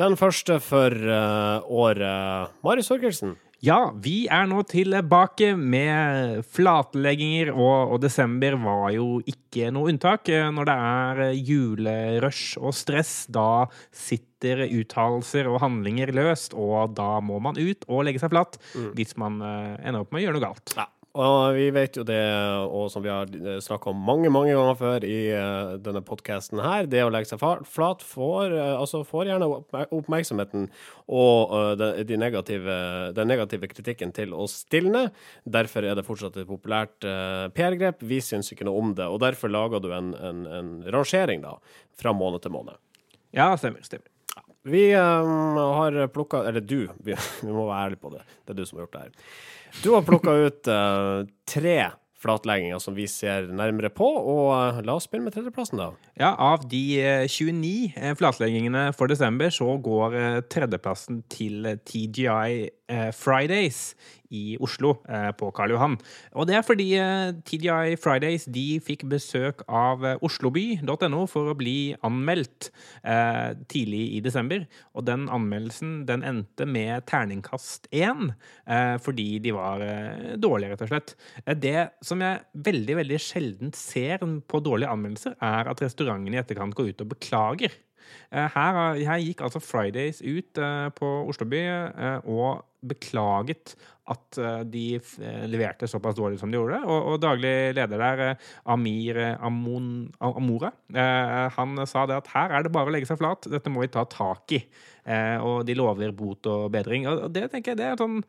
Den 0.00 0.16
første 0.16 0.56
for 0.64 0.94
uh, 0.94 1.60
året. 1.68 2.54
Marius 2.64 2.88
Torkelsen. 2.88 3.36
Ja, 3.60 3.90
vi 3.92 4.22
er 4.32 4.46
nå 4.48 4.62
tilbake 4.64 5.50
med 5.52 6.46
flatlegginger, 6.48 7.50
og, 7.52 7.92
og 7.92 7.98
desember 8.00 8.56
var 8.62 8.86
jo 8.94 9.18
ikke 9.28 9.68
noe 9.76 9.90
unntak. 9.92 10.30
Når 10.56 10.70
det 10.70 10.76
er 10.86 11.20
eh, 11.26 11.42
julerush 11.44 12.56
og 12.56 12.72
stress, 12.72 13.26
da 13.28 13.66
sitter 13.92 14.64
uttalelser 14.64 15.50
og 15.52 15.60
handlinger 15.60 16.14
løst, 16.16 16.56
og 16.56 16.96
da 16.96 17.18
må 17.20 17.36
man 17.44 17.60
ut 17.60 17.84
og 17.90 18.06
legge 18.08 18.22
seg 18.22 18.32
flatt 18.32 18.56
hvis 18.96 19.12
man 19.20 19.36
eh, 19.44 19.76
ender 19.84 20.06
opp 20.06 20.16
med 20.16 20.22
å 20.22 20.24
gjøre 20.24 20.38
noe 20.38 20.46
galt. 20.46 20.74
Ja. 20.80 20.88
Og 21.18 21.56
vi 21.56 21.64
vet 21.74 21.96
jo 21.98 22.04
det, 22.06 22.20
og 22.70 22.84
som 22.92 23.02
vi 23.02 23.10
har 23.10 23.26
snakka 23.64 23.90
om 23.90 24.02
mange 24.06 24.30
mange 24.30 24.52
ganger 24.54 24.76
før 24.78 25.06
i 25.06 25.32
eh, 25.34 25.72
denne 25.82 26.04
podkasten 26.06 26.60
her, 26.62 26.86
det 26.86 27.00
å 27.02 27.08
legge 27.10 27.32
seg 27.32 27.40
flat 27.66 28.04
får, 28.06 28.54
eh, 28.54 28.74
altså 28.76 29.00
får 29.08 29.32
gjerne 29.32 29.48
oppmerksomheten 29.96 30.68
og 31.10 31.56
eh, 31.80 32.04
de, 32.06 32.18
negative, 32.20 32.76
den 33.16 33.30
negative 33.32 33.72
kritikken 33.72 34.14
til 34.14 34.36
å 34.38 34.46
stilne. 34.50 35.08
Derfor 35.42 35.88
er 35.88 35.98
det 35.98 36.06
fortsatt 36.06 36.38
et 36.38 36.46
populært 36.46 37.02
eh, 37.02 37.48
PR-grep. 37.58 38.06
Vi 38.06 38.22
syns 38.22 38.52
ikke 38.54 38.68
noe 38.70 38.78
om 38.78 38.94
det, 38.94 39.10
og 39.10 39.18
derfor 39.26 39.50
lager 39.50 39.82
du 39.82 39.90
en, 39.96 40.14
en, 40.14 40.46
en 40.46 40.72
rangering 40.94 41.42
da, 41.42 41.56
fra 41.98 42.14
måned 42.14 42.46
til 42.46 42.54
måned. 42.54 42.78
Ja, 43.34 43.50
stemmer. 43.58 43.82
stemmer. 43.82 44.06
Vi 44.68 44.90
um, 44.96 45.56
har 45.56 46.06
plukka 46.12 46.44
Eller 46.48 46.60
du, 46.60 46.88
vi, 47.04 47.16
vi 47.42 47.52
må 47.52 47.68
være 47.68 47.86
ærlige 47.86 48.02
på 48.02 48.12
det. 48.16 48.26
Det 48.44 48.54
er 48.54 48.60
du 48.60 48.66
som 48.68 48.78
har 48.78 48.86
gjort 48.86 48.98
det 48.98 49.06
her. 49.06 49.32
Du 49.84 49.90
har 49.94 50.06
plukka 50.06 50.36
ut 50.46 50.70
uh, 50.70 51.24
tre 51.48 51.78
flatlegginger 52.20 52.80
som 52.84 52.92
vi 52.92 53.06
ser 53.08 53.46
nærmere 53.48 53.88
på, 53.96 54.04
og 54.04 54.50
uh, 54.52 54.80
la 54.84 54.98
oss 54.98 55.06
begynne 55.08 55.30
med 55.30 55.36
tredjeplassen, 55.38 55.80
da. 55.80 55.86
Ja, 56.20 56.34
av 56.36 56.66
de 56.68 56.82
eh, 57.00 57.24
29 57.24 57.94
eh, 57.96 58.12
flatleggingene 58.18 58.90
for 58.92 59.08
desember, 59.08 59.48
så 59.48 59.78
går 59.80 60.18
tredjeplassen 60.52 61.22
til 61.32 61.64
TGI 61.88 62.68
Fridays 63.16 63.94
i 64.30 64.56
Oslo, 64.62 64.94
eh, 65.08 65.30
på 65.36 65.50
Karl 65.54 65.74
Johan. 65.74 65.96
Og 66.38 66.46
det 66.48 66.56
er 66.56 66.64
fordi 66.66 66.88
eh, 66.98 67.32
TGI 67.46 67.96
Fridays 68.00 68.46
de 68.50 68.64
fikk 68.84 69.04
besøk 69.10 69.64
av 69.66 70.04
eh, 70.06 70.22
osloby.no 70.24 71.24
for 71.30 71.50
å 71.50 71.56
bli 71.58 71.92
anmeldt 72.06 72.70
tidlig 73.70 74.02
i 74.16 74.20
desember. 74.22 74.64
Og 74.94 75.04
den 75.08 75.26
anmeldelsen 75.32 76.04
den 76.08 76.22
endte 76.26 76.66
med 76.68 77.06
terningkast 77.08 77.88
én, 77.96 78.32
fordi 79.02 79.26
de 79.42 79.54
var 79.56 79.82
dårlige, 80.40 80.74
rett 80.74 80.84
og 80.84 80.90
slett. 80.92 81.14
Det 81.62 81.86
som 82.04 82.22
jeg 82.22 82.42
veldig, 82.68 82.96
veldig 83.00 83.20
sjelden 83.22 83.74
ser 83.76 84.22
på 84.22 84.62
dårlige 84.64 84.92
anmeldelser, 84.92 85.36
er 85.42 85.70
at 85.72 85.82
restaurantene 85.84 86.38
i 86.38 86.42
etterkant 86.42 86.76
går 86.76 86.92
ut 86.92 87.04
og 87.06 87.14
beklager. 87.14 87.78
Her, 88.30 88.80
her 88.94 89.22
gikk 89.22 89.42
altså 89.46 89.62
Fridays 89.62 90.20
ut 90.22 90.58
uh, 90.58 90.88
på 90.94 91.08
Osloby 91.30 91.62
uh, 91.66 92.18
og 92.26 92.64
beklaget 92.86 93.74
at 94.10 94.38
eh, 94.40 94.60
de 94.70 94.84
eh, 94.98 95.42
leverte 95.50 95.88
såpass 95.88 96.16
dårlig 96.18 96.40
som 96.40 96.50
de 96.50 96.58
gjorde. 96.58 96.80
Og, 96.84 97.12
og 97.12 97.22
daglig 97.22 97.54
leder 97.76 98.02
der, 98.02 98.22
eh, 98.26 98.52
Amir 98.74 99.20
Amon, 99.38 99.90
Amora, 100.20 100.72
han 101.56 101.82
sa 101.88 102.04
det 102.08 102.18
at 102.18 102.30
her 102.34 102.54
er 102.56 102.64
det 102.66 102.72
bare 102.74 102.90
å 102.90 102.94
legge 102.94 103.08
seg 103.08 103.20
flat, 103.20 103.48
dette 103.50 103.72
må 103.72 103.84
vi 103.84 103.90
ta 103.92 104.04
tak 104.10 104.56
i. 104.56 104.60
Og 105.40 105.62
de 105.66 105.74
lover 105.78 106.12
bot 106.14 106.46
og 106.50 106.68
bedring. 106.74 107.06
Og 107.08 107.30
det 107.32 107.46
tenker 107.52 107.72
jeg 107.72 107.80
det 107.80 107.86
er 107.88 108.00
sånn 108.00 108.20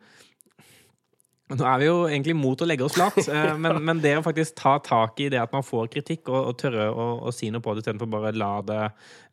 nå 1.51 1.67
er 1.67 1.81
vi 1.81 1.87
jo 1.89 1.97
egentlig 2.07 2.35
mot 2.37 2.61
å 2.61 2.67
legge 2.67 2.85
oss 2.85 2.95
flat, 2.95 3.17
eh, 3.35 3.53
men, 3.59 3.81
men 3.85 4.01
det 4.03 4.15
å 4.19 4.25
faktisk 4.25 4.55
ta 4.61 4.77
tak 4.83 5.19
i 5.23 5.29
det 5.33 5.41
at 5.41 5.53
man 5.55 5.65
får 5.65 5.89
kritikk, 5.93 6.29
og, 6.31 6.51
og 6.51 6.59
tørre 6.61 6.87
å, 6.91 7.33
si 7.35 7.49
noe 7.51 7.63
på 7.63 7.75
det 7.75 7.83
istedenfor 7.83 8.09
bare 8.11 8.33
la 8.37 8.51
det 8.65 8.81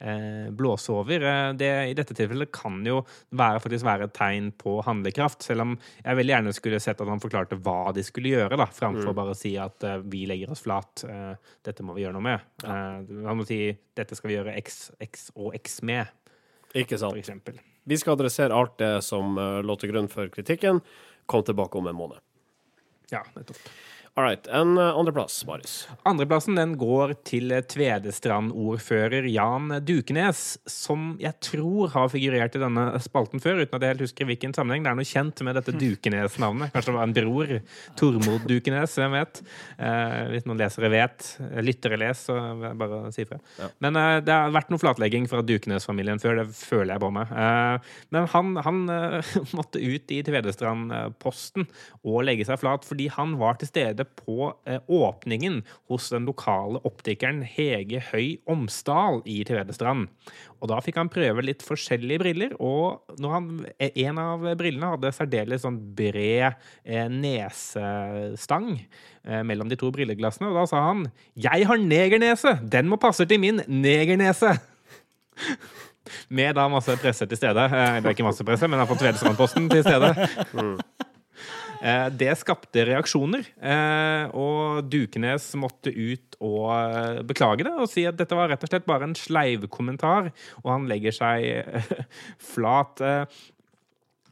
eh, 0.00 0.48
blåse 0.54 0.92
over, 0.94 1.24
eh, 1.30 1.52
det 1.58 1.70
i 1.90 1.96
dette 1.98 2.16
tilfellet 2.16 2.52
kan 2.54 2.80
jo 2.86 3.00
være, 3.30 3.62
faktisk 3.64 3.86
være 3.86 4.08
et 4.08 4.16
tegn 4.18 4.50
på 4.58 4.78
handlekraft. 4.86 5.44
Selv 5.46 5.66
om 5.66 5.76
jeg 5.78 6.20
veldig 6.20 6.34
gjerne 6.34 6.54
skulle 6.56 6.82
sett 6.82 7.00
at 7.02 7.10
han 7.10 7.22
forklarte 7.22 7.58
hva 7.62 7.94
de 7.96 8.04
skulle 8.06 8.34
gjøre, 8.34 8.58
da, 8.58 8.68
framfor 8.74 9.16
bare 9.16 9.34
å 9.34 9.38
si 9.38 9.54
at 9.60 9.86
eh, 9.86 10.00
vi 10.10 10.24
legger 10.30 10.54
oss 10.54 10.64
flat, 10.66 11.04
eh, 11.08 11.34
dette 11.66 11.86
må 11.86 11.96
vi 11.96 12.06
gjøre 12.06 12.18
noe 12.18 12.26
med. 12.28 12.46
Eh, 12.64 13.16
han 13.28 13.38
må 13.38 13.46
si 13.48 13.62
dette 13.98 14.18
skal 14.18 14.32
vi 14.32 14.38
gjøre 14.38 14.56
X, 14.60 14.88
X 15.02 15.30
og 15.36 15.56
X 15.58 15.80
med, 15.86 16.14
Ikke 16.76 16.98
for 17.00 17.16
eksempel. 17.18 17.58
Vi 17.88 17.96
skal 17.96 18.18
adressere 18.18 18.52
alt 18.52 18.76
det 18.82 18.98
som 19.06 19.38
lå 19.64 19.74
til 19.80 19.88
grunn 19.88 20.10
for 20.12 20.28
kritikken. 20.28 20.82
Kom 21.28 21.42
tilbake 21.44 21.78
om 21.78 21.86
en 21.86 21.94
måned. 21.94 22.18
Ja, 23.12 23.26
nettopp. 23.34 23.58
All 24.18 24.24
right. 24.24 24.46
En 24.46 24.78
eh, 24.78 24.96
andreplass, 24.98 25.46
Marius. 25.46 25.88
Andreplassen 26.02 26.56
den 26.58 26.72
går 26.74 27.12
til 27.28 27.52
Tvedestrand-ordfører 27.70 29.28
Jan 29.30 29.70
Dukenes, 29.86 30.56
som 30.66 31.12
jeg 31.22 31.36
tror 31.46 31.92
har 31.92 32.10
figurert 32.10 32.56
i 32.58 32.62
denne 32.64 32.88
spalten 33.04 33.38
før, 33.38 33.60
uten 33.62 33.78
at 33.78 33.84
jeg 33.86 33.94
helt 33.94 34.02
husker 34.02 34.26
hvilken 34.26 34.56
sammenheng. 34.56 34.82
Det 34.82 34.90
er 34.90 34.98
noe 34.98 35.06
kjent 35.06 35.42
med 35.46 35.54
dette 35.60 35.76
Dukenes-navnet. 35.78 36.72
Kanskje 36.74 36.90
det 36.90 36.96
var 36.96 37.06
en 37.06 37.14
bror. 37.20 37.52
Tormod 38.00 38.48
Dukenes, 38.50 38.96
hvem 38.98 39.14
vet. 39.20 39.40
Eh, 39.78 40.18
hvis 40.32 40.50
noen 40.50 40.64
lesere 40.64 40.90
vet. 40.96 41.28
Lyttere 41.68 42.00
les, 42.02 42.24
så 42.26 42.40
bare 42.82 43.00
si 43.14 43.22
ifra. 43.22 43.38
Men 43.86 44.02
eh, 44.02 44.16
det 44.26 44.34
har 44.34 44.50
vært 44.58 44.74
noe 44.74 44.82
flatlegging 44.82 45.30
fra 45.30 45.44
Dukenes-familien 45.46 46.18
før, 46.18 46.40
det 46.42 46.48
føler 46.58 46.96
jeg 46.96 47.04
på 47.06 47.12
meg. 47.20 47.36
Eh, 47.38 47.94
men 48.18 48.26
han, 48.34 48.50
han 48.66 48.82
eh, 48.98 49.32
måtte 49.60 49.78
ut 49.78 50.10
i 50.18 50.20
Tvedestrand-posten 50.26 51.70
og 52.02 52.26
legge 52.26 52.50
seg 52.50 52.58
flat, 52.66 52.82
fordi 52.90 53.06
han 53.14 53.38
var 53.38 53.62
til 53.62 53.70
stede 53.70 54.07
på 54.18 54.50
eh, 54.68 54.80
åpningen 54.86 55.62
hos 55.88 56.08
den 56.12 56.26
lokale 56.28 56.80
optikeren 56.88 57.40
Hege 57.46 58.00
Høy 58.10 58.38
Omsdal 58.50 59.22
i 59.28 59.40
Tvedestrand. 59.48 60.08
Og 60.58 60.70
da 60.72 60.80
fikk 60.84 60.98
han 61.00 61.10
prøve 61.12 61.44
litt 61.46 61.64
forskjellige 61.66 62.22
briller, 62.22 62.56
og 62.60 63.04
han, 63.22 63.50
eh, 63.78 63.94
en 64.04 64.20
av 64.22 64.44
brillene 64.58 64.92
hadde 64.94 65.14
særdeles 65.16 65.64
sånn 65.64 65.78
bred 65.98 66.58
eh, 66.84 67.08
nesestang 67.12 68.74
mellom 69.44 69.68
de 69.68 69.76
to 69.76 69.90
brilleglassene, 69.92 70.48
og 70.48 70.56
da 70.56 70.62
sa 70.70 70.78
han 70.86 71.10
'Jeg 71.36 71.66
har 71.68 71.76
negernese! 71.76 72.60
Den 72.64 72.88
må 72.88 72.96
passe 72.96 73.26
til 73.28 73.40
min 73.40 73.60
negernese!' 73.68 74.56
Med 76.28 76.54
da 76.54 76.68
masse 76.68 76.96
presse 76.96 77.26
til 77.28 77.36
stede. 77.36 77.64
Eller 77.68 78.08
er 78.08 78.14
ikke 78.14 78.26
masse 78.26 78.44
presse, 78.44 78.68
men 78.68 78.86
fått 78.88 79.02
Tvedestrandposten 79.04 79.68
til 79.72 79.84
stede. 79.84 80.14
Eh, 80.58 81.08
Det 82.18 82.32
skapte 82.40 82.82
reaksjoner, 82.88 83.46
eh, 83.62 84.24
og 84.34 84.88
Dukenes 84.90 85.46
måtte 85.60 85.92
ut 85.94 86.38
og 86.44 86.70
eh, 86.74 87.20
beklage 87.26 87.66
det 87.66 87.74
og 87.74 87.90
si 87.90 88.04
at 88.08 88.18
dette 88.18 88.36
var 88.38 88.50
rett 88.52 88.64
og 88.64 88.70
slett 88.70 88.88
bare 88.88 89.08
en 89.08 89.16
sleivkommentar, 89.18 90.32
og 90.62 90.72
han 90.72 90.88
legger 90.90 91.14
seg 91.14 91.46
eh, 91.52 91.92
flat. 92.42 93.02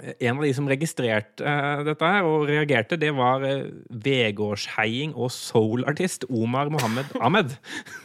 Eh, 0.03 0.13
En 0.29 0.37
av 0.37 0.45
de 0.45 0.53
som 0.55 0.69
registrerte 0.69 1.45
eh, 1.45 1.83
dette 1.87 2.11
her 2.13 2.27
og 2.29 2.47
reagerte, 2.51 2.99
det 3.01 3.13
var 3.17 3.45
eh, 3.47 3.69
Vegårsheiing 4.05 5.15
og 5.15 5.31
soulartist 5.35 6.27
Omar 6.29 6.71
Mohammed 6.73 7.17
Ahmed, 7.21 7.57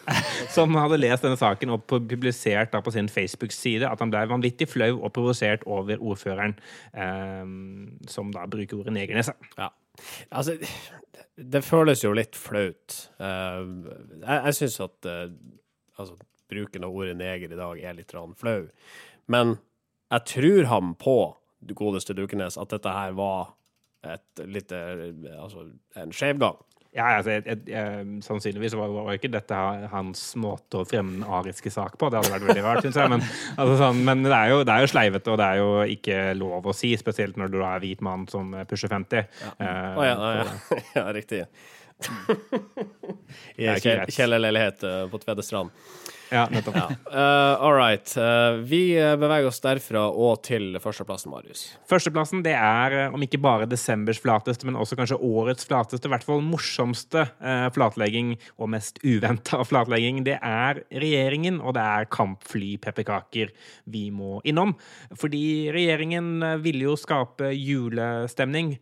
som 0.55 0.75
hadde 0.79 1.01
lest 1.01 1.25
denne 1.25 1.39
saken 1.39 1.73
og 1.75 1.85
publisert 1.89 2.73
da 2.73 2.81
på 2.83 2.93
sin 2.95 3.11
Facebook-side 3.11 3.87
at 3.89 4.03
han 4.03 4.13
ble 4.13 4.23
vanvittig 4.31 4.69
flau 4.71 5.01
og 5.01 5.11
provosert 5.15 5.65
over 5.67 5.99
ordføreren, 5.99 6.57
eh, 6.93 7.45
som 8.11 8.33
da 8.35 8.47
bruker 8.47 8.79
ordet 8.79 8.95
negernese. 8.95 9.35
Ja. 9.57 9.71
Altså, 10.31 10.55
det 11.35 11.63
føles 11.67 12.03
jo 12.03 12.13
litt 12.15 12.37
flaut. 12.39 12.95
Jeg 13.19 14.37
jeg 14.47 14.55
syns 14.55 14.77
at 14.83 15.07
altså, 15.99 16.15
bruken 16.51 16.85
av 16.87 16.95
ordet 16.95 17.17
neger 17.19 17.51
i 17.51 17.59
dag 17.59 17.81
er 17.83 17.97
litt 17.97 18.15
flau. 18.39 18.63
Men 19.31 19.57
jeg 20.11 20.27
tror 20.27 20.67
ham 20.71 20.95
på, 20.99 21.17
godeste 21.77 22.15
Dukenes, 22.17 22.57
at 22.57 22.73
dette 22.73 22.89
her 22.95 23.15
var 23.17 23.53
et 24.01 24.41
litt 24.49 24.71
eh, 24.73 25.07
Altså 25.37 25.67
en 26.01 26.13
skjevgang. 26.15 26.57
Ja, 26.91 27.05
altså, 27.21 27.37
jeg, 27.37 27.45
jeg, 27.47 27.59
jeg, 27.71 28.07
sannsynligvis 28.25 28.73
var, 28.75 28.89
var 28.91 29.15
ikke 29.15 29.29
dette 29.31 29.55
hans 29.93 30.23
måte 30.35 30.81
å 30.81 30.87
fremme 30.89 31.13
den 31.21 31.23
ariske 31.23 31.71
sak 31.71 31.93
på. 32.01 32.09
Det 32.11 32.19
hadde 32.19 32.33
vært 32.33 32.47
veldig 32.49 32.63
rart, 32.65 32.81
syns 32.83 32.97
jeg. 32.99 33.11
Men, 33.13 33.23
altså, 33.61 33.77
sånn, 33.79 34.01
men 34.09 34.25
det, 34.25 34.33
er 34.35 34.51
jo, 34.51 34.57
det 34.67 34.73
er 34.75 34.83
jo 34.83 34.89
sleivete, 34.91 35.31
og 35.31 35.39
det 35.39 35.47
er 35.47 35.61
jo 35.61 35.69
ikke 35.93 36.17
lov 36.35 36.67
å 36.67 36.73
si, 36.75 36.91
spesielt 36.99 37.39
når 37.39 37.53
du 37.53 37.61
er 37.63 37.79
hvit 37.85 38.03
mann 38.03 38.25
som 38.31 38.51
pusher 38.67 38.91
50. 38.91 39.23
Eh, 39.23 39.63
Å 39.63 40.09
ja, 40.09 40.17
ja, 40.17 40.33
ja. 40.41 40.81
ja, 40.97 41.05
riktig. 41.15 41.45
I 43.61 43.71
kje- 43.77 43.79
greit. 43.85 44.11
kjellerleilighet 44.17 44.83
eh, 44.89 45.03
på 45.13 45.21
Tvedestrand. 45.23 45.71
Ja, 46.31 46.45
nettopp. 46.51 46.75
Eh, 46.75 47.61
all 47.61 47.73
right. 47.75 48.07
Uh, 48.17 48.61
vi 48.63 48.95
beveger 49.19 49.49
oss 49.49 49.59
derfra 49.59 50.05
og 50.07 50.37
til 50.47 50.77
førsteplassen, 50.79 51.27
Marius. 51.33 51.63
Førsteplassen 51.91 52.39
det 52.45 52.53
er, 52.55 52.93
eh, 52.95 53.11
om 53.11 53.19
ikke 53.25 53.39
bare 53.43 53.67
desembers 53.67 54.21
flateste, 54.23 54.63
men 54.63 54.77
også 54.79 54.95
kanskje 54.95 55.17
årets 55.19 55.67
flateste, 55.67 56.07
i 56.07 56.13
hvert 56.13 56.23
fall 56.23 56.39
morsomste 56.45 57.25
uh, 57.43 57.67
flatlegging 57.75 58.37
og 58.55 58.71
mest 58.71 59.01
uventa 59.03 59.59
flatlegging. 59.69 60.21
Det 60.23 60.37
er 60.39 60.79
regjeringen, 61.03 61.59
og 61.59 61.75
det 61.75 61.83
er 61.83 62.07
kampflypepperkaker 62.15 63.51
vi 63.91 64.05
må 64.15 64.39
innom. 64.47 64.71
Fordi 65.19 65.67
regjeringen 65.75 66.61
ville 66.63 66.87
jo 66.87 66.95
skape 66.99 67.51
julestemning 67.57 68.77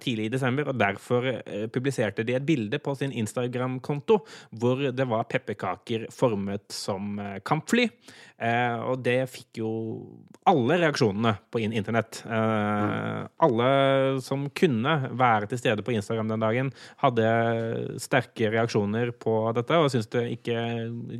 tidlig 0.00 0.30
i 0.30 0.32
desember, 0.32 0.70
og 0.70 0.78
derfor 0.80 1.28
publiserte 1.72 2.24
de 2.26 2.36
et 2.36 2.46
bilde 2.46 2.78
på 2.82 2.94
sin 2.96 3.12
Instagram-konto 3.12 4.18
hvor 4.56 4.80
det 4.96 5.06
var 5.08 5.28
pepperkaker 5.30 6.06
formet 6.14 6.72
som 6.72 6.85
eh, 6.92 7.38
kampfly. 7.46 7.88
Eh, 8.36 8.76
og 8.84 9.00
det 9.00 9.30
fikk 9.32 9.62
jo 9.62 9.70
alle 10.46 10.76
reaksjonene 10.82 11.32
på 11.50 11.62
internett. 11.64 12.20
Eh, 12.28 13.22
Alle 13.46 13.68
som 14.24 14.46
kunne 14.56 14.92
være 15.16 15.48
til 15.50 15.58
stede 15.58 15.82
på 15.82 15.94
Instagram 15.96 16.28
den 16.28 16.44
dagen, 16.44 16.70
hadde 17.02 17.26
sterke 18.02 18.50
reaksjoner 18.52 19.12
på 19.16 19.34
dette 19.56 19.80
og 19.80 19.88
syntes 19.92 20.10
det 20.12 20.24
ikke 20.36 20.58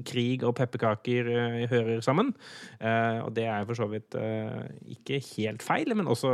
krig 0.07 0.45
og 0.47 0.57
pepperkaker 0.61 1.33
hører 1.73 2.05
sammen. 2.05 2.35
Eh, 2.81 3.19
og 3.25 3.33
det 3.37 3.49
er 3.49 3.65
for 3.67 3.81
så 3.81 3.89
vidt 3.91 4.17
ikke 4.97 5.23
helt 5.35 5.65
feil, 5.65 5.97
men 5.97 6.07
også 6.13 6.31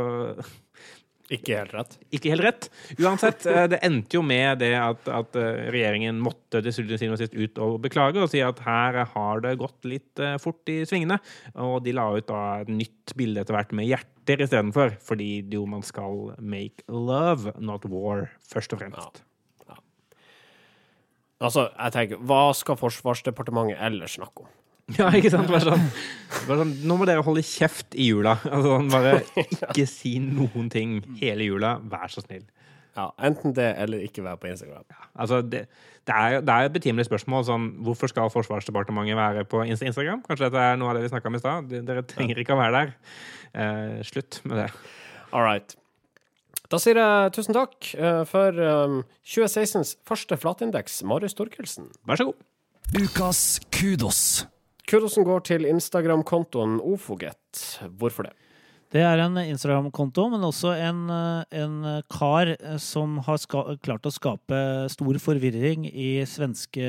Ikke 1.33 1.57
helt 1.57 1.73
rett. 1.73 1.97
ikke 2.13 2.31
helt 2.33 2.45
rett. 2.45 2.67
Uansett, 3.01 3.45
eh, 3.49 3.65
det 3.71 3.79
endte 3.85 4.19
jo 4.19 4.21
med 4.25 4.59
det 4.61 4.73
at, 4.77 5.07
at 5.09 5.37
eh, 5.39 5.65
regjeringen 5.73 6.21
måtte 6.21 6.61
til 6.61 6.75
syvende 6.75 7.15
og 7.15 7.21
sist 7.21 7.33
ut 7.33 7.61
og 7.63 7.79
beklage 7.83 8.21
og 8.21 8.29
si 8.29 8.43
at 8.45 8.61
her 8.65 8.99
har 9.15 9.43
det 9.45 9.55
gått 9.61 9.89
litt 9.89 10.21
eh, 10.21 10.37
fort 10.41 10.69
i 10.69 10.83
svingene. 10.89 11.17
Og 11.57 11.79
de 11.85 11.95
la 11.97 12.07
ut 12.13 12.29
da 12.29 12.43
et 12.61 12.71
nytt 12.71 13.15
bilde 13.17 13.41
etter 13.41 13.57
hvert 13.57 13.73
med 13.73 13.89
hjerter 13.89 14.45
istedenfor, 14.45 14.97
fordi 15.03 15.31
jo 15.51 15.65
man 15.69 15.83
skal 15.85 16.35
make 16.39 16.85
love, 16.87 17.55
not 17.57 17.87
war, 17.89 18.27
først 18.53 18.75
og 18.75 18.83
fremst. 18.83 19.23
Altså, 21.43 21.65
jeg 21.75 21.91
tenker, 21.91 22.19
hva 22.23 22.53
skal 22.55 22.77
Forsvarsdepartementet 22.79 23.81
ellers 23.83 24.13
snakke 24.15 24.45
om? 24.45 24.51
Ja, 24.99 25.07
ikke 25.15 25.31
sant? 25.31 25.47
Bare 25.47 25.63
sånn, 25.63 25.85
bare 26.47 26.57
sånn, 26.63 26.73
nå 26.83 26.97
må 26.99 27.07
dere 27.07 27.23
holde 27.23 27.43
kjeft 27.47 27.95
i 27.95 28.09
jula. 28.09 28.35
Altså, 28.49 28.73
sånn, 28.75 28.91
bare 28.91 29.13
ikke 29.71 29.87
si 29.89 30.17
noen 30.23 30.67
ting 30.73 30.97
hele 31.21 31.47
jula, 31.47 31.77
vær 31.91 32.11
så 32.11 32.23
snill. 32.25 32.43
Ja, 32.93 33.07
Enten 33.25 33.55
det 33.57 33.71
eller 33.81 34.03
ikke 34.05 34.21
være 34.25 34.37
på 34.37 34.49
Instagram. 34.51 34.83
Altså, 35.17 35.39
det, 35.41 35.63
det, 36.05 36.13
er, 36.13 36.43
det 36.45 36.53
er 36.53 36.67
et 36.67 36.75
betimelig 36.75 37.07
spørsmål. 37.07 37.45
Sånn, 37.47 37.69
hvorfor 37.87 38.11
skal 38.11 38.29
Forsvarsdepartementet 38.33 39.17
være 39.17 39.45
på 39.49 39.63
Instagram? 39.65 40.21
Kanskje 40.27 40.45
dette 40.49 40.61
er 40.61 40.77
noe 40.77 40.91
av 40.91 40.99
det 40.99 41.07
vi 41.07 41.13
snakka 41.15 41.31
om 41.31 41.39
i 41.39 41.41
stad? 41.41 41.73
Dere 41.89 42.05
trenger 42.05 42.43
ikke 42.43 42.53
å 42.53 42.59
være 42.61 42.75
der. 42.83 42.93
Eh, 43.53 43.97
slutt 44.05 44.43
med 44.45 44.61
det. 44.61 44.69
All 45.33 45.47
right. 45.47 45.73
Da 46.69 46.77
sier 46.81 47.01
jeg 47.01 47.33
tusen 47.33 47.57
takk 47.57 47.89
eh, 47.97 48.21
for 48.29 48.61
um, 48.61 49.01
2016s 49.25 49.97
første 50.09 50.37
flatindeks, 50.37 51.01
Marius 51.09 51.37
Torkelsen. 51.37 51.89
Vær 52.05 52.21
så 52.21 52.29
god. 52.29 52.49
Ukas 52.93 53.45
kudos. 53.73 54.43
Kudosen 54.89 55.25
går 55.27 55.45
til 55.47 55.67
Instagram-kontoen 55.69 56.79
Ofoget. 56.83 57.63
Hvorfor 57.97 58.27
det? 58.27 58.33
Det 58.93 59.01
er 59.01 59.23
en 59.23 59.39
Instagram-konto, 59.41 60.27
men 60.29 60.43
også 60.45 60.75
en, 60.77 61.07
eh, 61.09 61.61
en 61.63 62.03
kar 62.13 62.51
eh, 62.53 62.77
som 62.77 63.17
har 63.25 63.41
klart 63.81 64.05
å 64.05 64.13
skape 64.13 64.59
stor 64.93 65.17
forvirring 65.23 65.87
i, 65.89 66.21
svenske, 66.29 66.85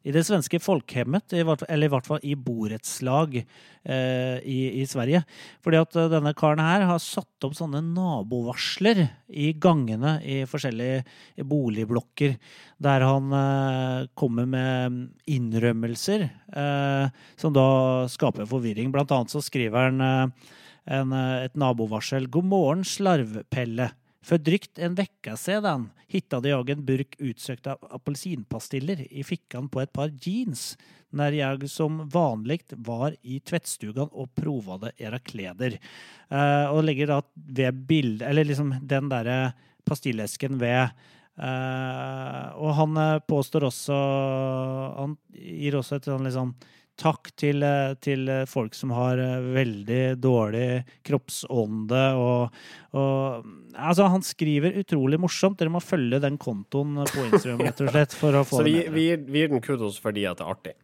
i 0.00 0.12
det 0.14 0.22
svenske 0.24 0.60
folkhemmet, 0.62 1.34
eller 1.36 1.86
i 1.86 1.92
hvert 1.92 2.06
fall 2.08 2.22
i 2.24 2.32
borettslag 2.38 3.34
eh, 3.36 4.36
i, 4.48 4.80
i 4.80 4.86
Sverige. 4.88 5.22
Fordi 5.60 5.80
at 5.80 5.98
eh, 6.00 6.08
denne 6.12 6.32
karen 6.38 6.62
her 6.64 6.86
har 6.88 7.02
satt 7.04 7.44
opp 7.44 7.56
sånne 7.58 7.82
nabovarsler 7.84 9.02
i 9.28 9.50
gangene 9.60 10.16
i 10.24 10.40
forskjellige 10.48 11.44
boligblokker, 11.50 12.38
der 12.80 13.04
han 13.04 13.36
eh, 13.36 14.08
kommer 14.16 14.48
med 14.48 15.02
innrømmelser 15.28 16.26
eh, 16.30 17.20
som 17.36 17.56
da 17.56 17.68
skaper 18.08 18.48
forvirring. 18.48 18.88
Blant 18.94 19.12
annet 19.12 19.36
så 19.36 19.44
skriver 19.44 19.90
han 19.90 20.04
eh, 20.06 20.52
en, 20.96 21.12
et 21.12 21.60
nabovarsel. 21.60 22.30
God 22.32 22.48
morgen, 22.48 22.88
slarvpelle. 22.88 23.92
För 24.22 24.38
drygt 24.38 24.78
en 24.78 24.94
vecka 24.94 25.36
sedan 25.36 25.90
hittade 26.06 26.48
jag 26.48 26.70
en 26.70 26.84
burk 26.84 27.14
utsökta 27.18 27.76
apelsinpastiller 27.90 29.12
i 29.12 29.24
fickan 29.24 29.68
på 29.68 29.80
et 29.80 29.92
par 29.92 30.12
jeans 30.22 30.76
når 31.10 31.36
jeg 31.38 31.70
som 31.70 32.02
vanligt 32.08 32.72
var 32.76 33.16
i 33.22 33.40
tvättstugan 33.40 34.10
og 34.12 34.34
provade 34.34 34.92
era 34.96 35.18
kläder. 35.18 35.78
Uh, 36.30 36.70
og 36.70 36.84
legger 36.86 37.10
da 37.10 37.22
ved 37.34 37.80
bildet, 37.88 38.28
eller 38.28 38.46
liksom 38.46 38.74
den 38.82 39.08
derre 39.10 39.52
pastillesken 39.88 40.60
ved 40.60 40.92
uh, 41.40 42.46
og 42.60 42.74
han 42.76 42.96
eh, 43.00 43.22
påstår 43.26 43.64
også 43.70 43.96
Han 44.98 45.16
gir 45.32 45.78
også 45.78 45.96
et 45.96 46.08
sånn 46.10 46.26
liksom 46.26 46.52
takk 47.00 47.30
til, 47.40 47.62
eh, 47.64 47.94
til 48.04 48.28
eh, 48.28 48.44
folk 48.48 48.76
som 48.76 48.92
har 48.94 49.20
eh, 49.22 49.46
veldig 49.56 50.02
dårlig 50.20 50.66
kroppsånde 51.06 52.04
og, 52.20 52.60
og 52.98 53.48
Altså, 53.70 54.08
han 54.10 54.22
skriver 54.26 54.74
utrolig 54.80 55.20
morsomt. 55.22 55.56
Dere 55.60 55.70
må 55.70 55.78
følge 55.80 56.18
den 56.20 56.34
kontoen 56.42 56.98
på 57.06 57.22
Instagram, 57.28 57.60
rett 57.68 57.82
og 57.84 57.90
slett, 57.94 58.16
for 58.18 58.34
å 58.34 58.42
få 58.44 58.60
Så 58.60 58.66
vi, 58.66 58.80
vi, 58.90 59.04
vi 59.30 59.44
gir 59.44 59.52
den 59.52 59.62
kudos 59.64 60.00
fordi 60.02 60.24
at 60.28 60.40
det 60.40 60.46
er 60.46 60.54
artig. 60.56 60.74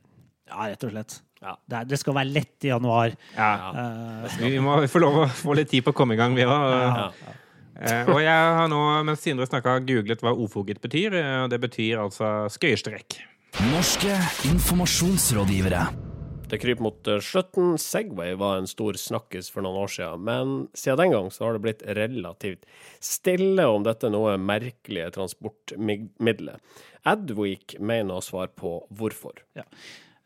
Ja, 0.47 0.69
rett 0.71 0.87
og 0.87 0.95
slett. 0.95 1.17
Ja. 1.43 1.57
Det, 1.67 1.83
det 1.91 1.99
skal 2.01 2.15
være 2.17 2.33
lett 2.33 2.65
i 2.65 2.71
januar. 2.71 3.17
Ja. 3.35 3.51
Eh, 3.75 4.39
Vi 4.55 4.63
må 4.63 4.79
få 4.89 5.03
lov 5.03 5.19
å 5.25 5.27
få 5.43 5.59
litt 5.59 5.73
tid 5.75 5.85
på 5.85 5.93
å 5.93 5.99
komme 5.99 6.15
i 6.17 6.21
gang, 6.21 6.39
vi 6.39 6.47
òg. 6.47 6.55
Ja. 6.55 7.35
Eh, 7.77 8.09
og 8.09 8.23
jeg 8.25 8.57
har 8.63 8.71
nå, 8.73 8.81
mens 9.05 9.27
Sindre 9.27 9.51
snakka, 9.51 9.81
googlet 9.85 10.23
hva 10.25 10.33
ofoget 10.33 10.81
betyr. 10.81 11.19
Og 11.45 11.53
det 11.53 11.61
betyr 11.67 12.07
altså 12.07 12.47
skøyestrekk. 12.55 13.19
Norske 13.73 14.15
informasjonsrådgivere. 14.53 16.06
Det 16.47 16.59
kryper 16.63 16.83
mot 16.83 17.07
eh, 17.07 17.19
slutten. 17.19 17.79
Segway 17.79 18.35
var 18.39 18.57
en 18.57 18.69
stor 18.71 18.95
snakkis 18.95 19.49
for 19.51 19.67
noen 19.67 19.81
år 19.83 19.91
siden, 19.91 20.23
men 20.29 20.53
siden 20.79 21.01
den 21.01 21.15
gang 21.17 21.31
så 21.35 21.49
har 21.49 21.57
det 21.57 21.63
blitt 21.65 21.83
relativt 21.99 22.69
stille 23.03 23.65
om 23.67 23.83
dette 23.83 24.11
noe 24.15 24.37
merkelige 24.39 25.11
transportmiddelet. 25.17 26.63
Adweek 27.03 27.75
mener 27.83 28.21
å 28.21 28.23
svare 28.23 28.53
på 28.55 28.79
hvorfor. 28.95 29.43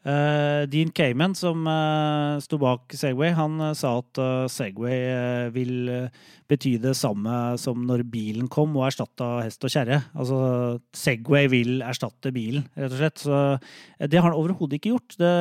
Eh, 0.01 0.65
Dean 0.73 0.89
Cayman, 0.97 1.35
som 1.37 1.67
uh, 1.69 2.41
sto 2.41 2.57
bak 2.57 2.95
Segway, 2.97 3.35
han 3.37 3.59
uh, 3.61 3.75
sa 3.77 3.99
at 4.01 4.17
uh, 4.17 4.47
Segway 4.49 5.51
vil 5.53 5.91
bety 6.49 6.79
det 6.81 6.95
samme 6.97 7.59
som 7.61 7.83
når 7.85 8.07
bilen 8.09 8.49
kom 8.49 8.73
og 8.79 8.87
erstatta 8.89 9.43
hest 9.45 9.61
og 9.69 9.75
kjerre. 9.75 10.01
Altså 10.17 10.41
Segway 10.97 11.51
vil 11.53 11.85
erstatte 11.85 12.33
bilen, 12.33 12.65
rett 12.81 12.97
og 12.97 13.03
slett. 13.03 13.21
Så 13.21 13.37
det 14.01 14.17
har 14.17 14.31
han 14.31 14.39
overhodet 14.39 14.81
ikke 14.81 14.95
gjort. 14.95 15.19
Det, 15.21 15.35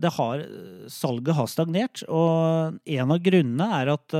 det 0.00 0.12
har, 0.14 0.46
salget 0.88 1.36
har 1.36 1.50
stagnert, 1.50 2.04
og 2.08 2.78
en 2.86 3.12
av 3.12 3.20
grunnene 3.26 3.68
er 3.82 3.92
at 3.98 4.16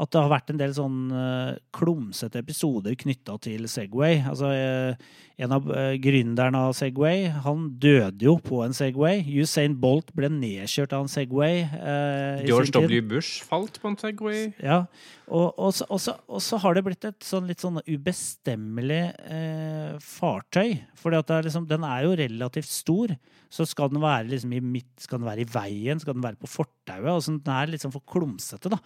at 0.00 0.12
det 0.14 0.20
har 0.22 0.30
vært 0.32 0.52
en 0.52 0.60
del 0.60 0.72
sånn 0.76 1.00
uh, 1.12 1.56
klumsete 1.76 2.40
episoder 2.40 2.96
knytta 2.98 3.36
til 3.44 3.66
Segway. 3.68 4.22
Altså, 4.30 4.48
eh, 4.54 5.18
en 5.40 5.54
av 5.56 5.66
uh, 5.68 5.92
gründerne 6.00 6.62
av 6.68 6.72
Segway, 6.76 7.26
han 7.44 7.66
døde 7.82 8.24
jo 8.24 8.38
på 8.40 8.62
en 8.64 8.76
Segway. 8.76 9.20
Usain 9.40 9.76
Bolt 9.80 10.14
ble 10.16 10.30
nedkjørt 10.32 10.94
av 10.96 11.04
en 11.04 11.12
Segway. 11.12 11.66
eh, 11.68 12.46
George. 12.48 12.72
W. 12.72 13.02
Bush 13.12 13.44
falt 13.44 13.76
på 13.82 13.90
en 13.92 13.98
Segway. 14.00 14.46
Ja, 14.64 14.86
og, 15.28 15.52
og, 15.52 15.74
så, 15.76 15.86
og, 15.90 16.00
så, 16.02 16.16
og 16.28 16.40
så 16.44 16.60
har 16.64 16.76
det 16.76 16.84
blitt 16.86 17.04
et 17.06 17.26
sånn 17.26 17.48
litt 17.50 17.60
sånn 17.62 17.82
ubestemmelig 17.84 19.02
eh, 19.28 19.92
fartøy. 20.00 20.80
For 20.98 21.12
liksom, 21.12 21.68
den 21.70 21.84
er 21.86 22.08
jo 22.08 22.16
relativt 22.24 22.72
stor. 22.72 23.14
Så 23.50 23.66
skal 23.66 23.90
den 23.90 24.02
være 24.02 24.28
liksom 24.30 24.52
i 24.54 24.60
midt, 24.62 24.92
skal 25.02 25.18
den 25.18 25.26
være 25.26 25.42
i 25.42 25.48
veien, 25.50 25.98
skal 26.02 26.14
den 26.14 26.22
være 26.24 26.38
på 26.38 26.50
fortauet? 26.50 27.08
Altså, 27.10 27.34
den 27.34 27.54
er 27.54 27.72
litt 27.72 27.82
sånn 27.82 27.94
for 27.94 28.06
klumsete 28.06 28.70
da, 28.70 28.78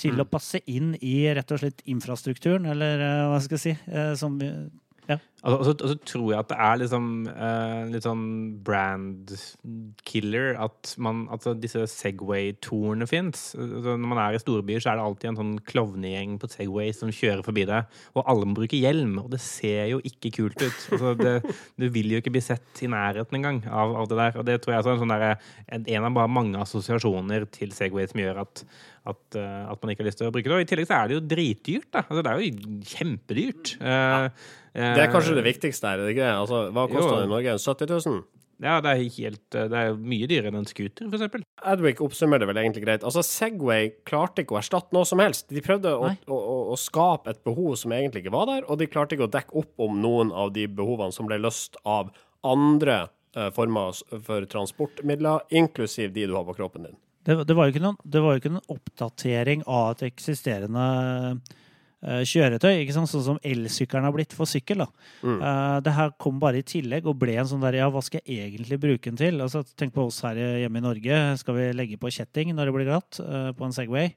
til 0.00 0.22
å 0.22 0.28
passe 0.28 0.62
inn 0.70 0.94
i 1.00 1.16
rett 1.36 1.52
og 1.54 1.62
slett 1.62 1.84
infrastrukturen, 1.90 2.68
eller 2.72 3.04
eh, 3.04 3.26
hva 3.30 3.40
skal 3.44 3.58
jeg 3.58 3.64
si. 3.64 3.74
eh, 3.92 4.12
som, 4.18 4.38
ja. 5.08 5.18
Og, 5.40 5.62
så, 5.64 5.72
og 5.72 5.88
så 5.88 5.96
tror 6.04 6.26
jeg 6.34 6.42
at 6.42 6.50
det 6.50 6.56
er 6.60 6.80
liksom 6.82 7.04
uh, 7.32 7.86
litt 7.88 8.04
sånn 8.04 8.24
brand 8.64 9.30
killer 10.04 10.58
at 10.60 10.92
man, 11.00 11.22
altså 11.32 11.54
disse 11.56 11.86
Segway-tourene 11.88 13.08
fins. 13.08 13.54
Altså, 13.56 13.94
når 13.96 14.10
man 14.12 14.20
er 14.20 14.36
i 14.36 14.42
storbyer, 14.42 14.82
så 14.84 14.92
er 14.92 15.00
det 15.00 15.06
alltid 15.06 15.30
en 15.30 15.40
sånn 15.40 15.54
klovnegjeng 15.70 16.36
på 16.42 16.50
Segway 16.52 16.92
som 16.96 17.14
kjører 17.14 17.44
forbi 17.46 17.64
deg, 17.70 17.88
og 18.12 18.28
alle 18.28 18.50
må 18.50 18.58
bruke 18.60 18.80
hjelm, 18.80 19.16
og 19.22 19.32
det 19.32 19.40
ser 19.44 19.88
jo 19.94 20.02
ikke 20.04 20.34
kult 20.36 20.60
ut. 20.60 20.86
Altså, 20.92 21.14
det, 21.16 21.34
du 21.80 21.88
vil 21.94 22.12
jo 22.12 22.20
ikke 22.20 22.34
bli 22.36 22.44
sett 22.44 22.84
i 22.84 22.90
nærheten 22.92 23.40
engang 23.40 23.62
av, 23.64 23.96
av 24.02 24.12
det 24.12 24.20
der. 24.20 24.38
Og 24.42 24.48
det 24.50 24.60
tror 24.60 24.76
jeg 24.76 24.84
er 24.84 25.02
sånn 25.06 25.16
der, 25.16 25.26
en, 25.72 25.88
en 25.96 26.10
av 26.10 26.22
mange 26.28 26.60
assosiasjoner 26.60 27.48
til 27.56 27.72
Segway 27.76 28.12
som 28.12 28.20
gjør 28.20 28.44
at 28.44 28.66
at, 29.08 29.20
uh, 29.38 29.70
at 29.72 29.80
man 29.80 29.92
ikke 29.92 30.04
har 30.04 30.10
lyst 30.10 30.20
til 30.20 30.28
å 30.28 30.32
bruke 30.34 30.44
det. 30.50 30.56
Og 30.58 30.64
I 30.64 30.68
tillegg 30.68 30.88
så 30.90 30.98
er 30.98 31.08
det 31.08 31.16
jo 31.16 31.26
dritdyrt. 31.30 31.86
da. 31.94 32.02
Altså, 32.04 32.24
det 32.24 32.32
er 32.32 32.40
jo 32.40 32.80
kjempedyrt. 32.90 33.70
Eh, 33.80 34.26
Det 34.70 35.02
er 35.02 35.10
kanskje 35.10 35.29
det 35.38 35.46
viktigste 35.46 35.88
her, 35.88 36.00
er 36.00 36.08
det 36.08 36.16
ikke 36.16 36.26
det? 36.26 36.36
Altså, 36.42 36.60
hva 36.74 36.86
koster 36.90 37.16
det 37.16 37.26
i 37.28 37.32
Norge? 37.32 37.56
70 37.62 37.92
000? 37.94 38.20
Ja, 38.60 38.76
det 38.84 38.90
er, 38.90 39.06
helt, 39.16 39.54
eh, 39.56 39.68
det 39.72 39.78
er 39.80 39.94
mye 39.96 40.26
dyrere 40.28 40.50
enn 40.52 40.58
en 40.60 40.68
scooter, 40.68 41.06
for 41.08 41.16
eksempel. 41.16 41.44
Adwick 41.70 42.02
oppsummerer 42.04 42.44
det 42.44 42.48
vel 42.50 42.60
egentlig 42.60 42.82
greit. 42.84 43.06
Altså, 43.08 43.22
Segway 43.24 43.88
klarte 44.08 44.44
ikke 44.44 44.56
å 44.56 44.60
erstatte 44.60 44.92
noe 44.96 45.08
som 45.08 45.22
helst. 45.22 45.48
De 45.48 45.62
prøvde 45.64 45.94
å, 45.96 46.10
å, 46.28 46.40
å, 46.74 46.76
skape 46.80 47.32
et 47.32 47.40
behov 47.46 47.78
som 47.80 47.94
egentlig 47.96 48.26
ikke 48.26 48.34
var 48.36 48.50
der, 48.50 48.66
og 48.68 48.80
de 48.80 48.88
klarte 48.90 49.16
ikke 49.16 49.30
å 49.30 49.32
dekke 49.32 49.56
opp 49.62 49.86
om 49.86 49.96
noen 50.04 50.32
av 50.36 50.52
de 50.56 50.66
behovene 50.68 51.16
som 51.16 51.28
ble 51.30 51.40
løst 51.40 51.80
av 51.88 52.12
andre 52.44 53.06
uh, 53.36 53.48
former 53.56 53.96
for 54.26 54.44
transportmidler, 54.52 55.46
inklusiv 55.56 56.12
de 56.12 56.28
du 56.28 56.36
har 56.36 56.44
på 56.48 56.58
kroppen 56.60 56.90
din. 56.90 57.00
Det, 57.24 57.36
det, 57.48 57.56
var 57.56 57.68
jo 57.68 57.74
ikke 57.74 57.84
noen, 57.84 57.98
det 58.04 58.20
var 58.24 58.36
jo 58.36 58.42
ikke 58.42 58.54
noen 58.54 58.76
oppdatering 58.76 59.64
av 59.68 59.94
et 59.94 60.06
eksisterende 60.08 60.84
kjøretøy, 62.00 62.80
ikke 62.80 62.94
sant? 62.96 63.10
sånn 63.10 63.24
som 63.26 63.40
elsykkelen 63.44 64.06
har 64.08 64.14
blitt 64.14 64.32
for 64.36 64.48
sykkel. 64.48 64.84
da. 64.84 64.86
Mm. 65.20 65.40
det 65.84 65.92
her 65.92 66.14
kom 66.16 66.38
bare 66.40 66.62
i 66.62 66.64
tillegg 66.64 67.04
og 67.10 67.18
ble 67.20 67.34
en 67.36 67.48
sånn 67.48 67.60
der 67.60 67.76
Ja, 67.76 67.90
hva 67.92 68.00
skal 68.04 68.22
jeg 68.24 68.48
egentlig 68.48 68.80
bruke 68.80 69.10
den 69.10 69.20
til? 69.20 69.40
Altså, 69.44 69.62
tenk 69.76 69.92
på 69.92 70.06
oss 70.08 70.22
her 70.24 70.38
hjemme 70.38 70.80
i 70.80 70.84
Norge. 70.84 71.20
Skal 71.40 71.58
vi 71.58 71.68
legge 71.76 72.00
på 72.00 72.12
kjetting 72.12 72.54
når 72.54 72.70
det 72.70 72.76
blir 72.76 72.88
glatt 72.88 73.20
eh, 73.20 73.50
på 73.56 73.66
en 73.66 73.76
Segway? 73.76 74.14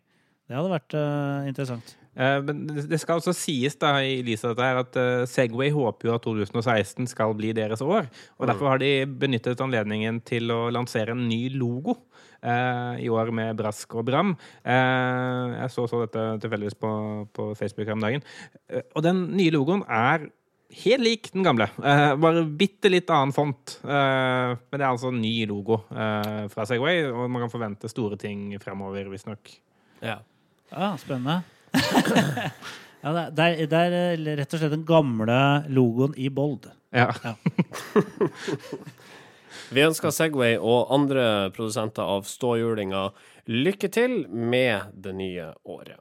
Det 0.47 0.57
hadde 0.57 0.73
vært 0.73 0.95
eh, 0.99 1.49
interessant. 1.51 1.95
Eh, 2.15 2.39
Men 2.45 2.63
det 2.67 2.99
skal 3.01 3.19
også 3.19 3.33
sies 3.37 3.75
da, 3.81 3.95
i 4.05 4.21
lys 4.25 4.43
av 4.45 4.53
dette 4.53 4.67
her, 4.67 4.81
at 4.83 4.99
eh, 5.01 5.25
Segway 5.29 5.71
håper 5.73 6.09
jo 6.09 6.15
at 6.17 6.25
2016 6.25 7.09
skal 7.11 7.33
bli 7.37 7.53
deres 7.57 7.81
år. 7.81 8.09
Og 8.39 8.47
Derfor 8.49 8.73
har 8.73 8.81
de 8.83 8.91
benyttet 9.05 9.61
anledningen 9.63 10.21
til 10.25 10.51
å 10.53 10.67
lansere 10.73 11.15
en 11.15 11.25
ny 11.29 11.47
logo 11.55 11.97
eh, 12.43 13.01
i 13.05 13.09
år 13.09 13.33
med 13.35 13.57
brask 13.59 13.97
og 13.97 14.05
bram. 14.11 14.35
Eh, 14.61 15.57
jeg 15.63 15.73
så, 15.73 15.87
så 15.89 16.03
dette 16.05 16.27
tilfeldigvis 16.43 16.77
på, 16.79 16.93
på 17.33 17.49
Facebook 17.59 17.89
her 17.89 17.97
om 17.97 18.05
dagen. 18.05 18.23
Eh, 18.69 18.85
og 18.93 19.05
den 19.05 19.27
nye 19.37 19.53
logoen 19.53 19.85
er 19.89 20.29
helt 20.73 21.03
lik 21.05 21.27
den 21.33 21.45
gamle. 21.45 21.67
Eh, 21.85 22.15
bare 22.17 22.45
bitte 22.49 22.89
litt 22.89 23.09
annen 23.13 23.33
font. 23.35 23.75
Eh, 23.85 24.53
men 24.57 24.77
det 24.77 24.81
er 24.81 24.89
altså 24.89 25.11
en 25.13 25.21
ny 25.21 25.33
logo 25.49 25.81
eh, 25.93 26.45
fra 26.53 26.65
Segway, 26.69 27.03
og 27.09 27.25
man 27.29 27.45
kan 27.45 27.53
forvente 27.53 27.91
store 27.91 28.17
ting 28.21 28.51
fremover, 28.63 29.09
visstnok. 29.13 29.53
Ja. 30.03 30.19
Ja, 30.73 30.93
spennende. 30.97 31.43
Ja, 31.73 33.11
det, 33.31 33.43
er- 33.43 33.67
det, 33.67 33.79
er, 33.79 33.97
eh, 34.13 34.35
rett 34.39 34.53
og 34.55 34.61
slett 34.61 34.73
den 34.75 34.85
gamle 34.87 35.39
logoen 35.73 36.13
i 36.17 36.29
bold. 36.33 36.69
Ja. 36.93 37.09
Vi 39.73 39.81
ønsker 39.81 40.13
Segway 40.13 40.57
og 40.61 40.91
andre 40.93 41.49
produsenter 41.55 42.05
av 42.05 42.27
ståhjulinga 42.29 43.07
lykke 43.49 43.89
til 43.93 44.19
med 44.29 44.93
det 44.93 45.15
nye 45.17 45.49
året. 45.65 45.97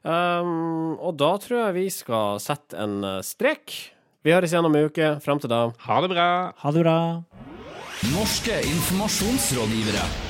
Um, 0.00 0.94
og 0.96 1.18
da 1.20 1.34
tror 1.42 1.58
jeg 1.66 1.74
vi 1.76 1.86
skal 1.92 2.38
sette 2.40 2.78
en 2.80 3.02
eh, 3.04 3.18
strek. 3.26 3.74
Vi 4.24 4.32
høres 4.32 4.54
igjen 4.54 4.64
om 4.68 4.76
en 4.78 4.88
uke. 4.88 5.10
Fram 5.24 5.42
til 5.42 5.50
da. 5.52 5.66
Ha 5.84 6.00
det 6.04 6.12
bra! 6.14 6.28
Ha 6.62 6.72
det 6.72 6.86
bra. 6.86 6.96
Norske 8.14 8.62
informasjonsrådgivere. 8.70 10.29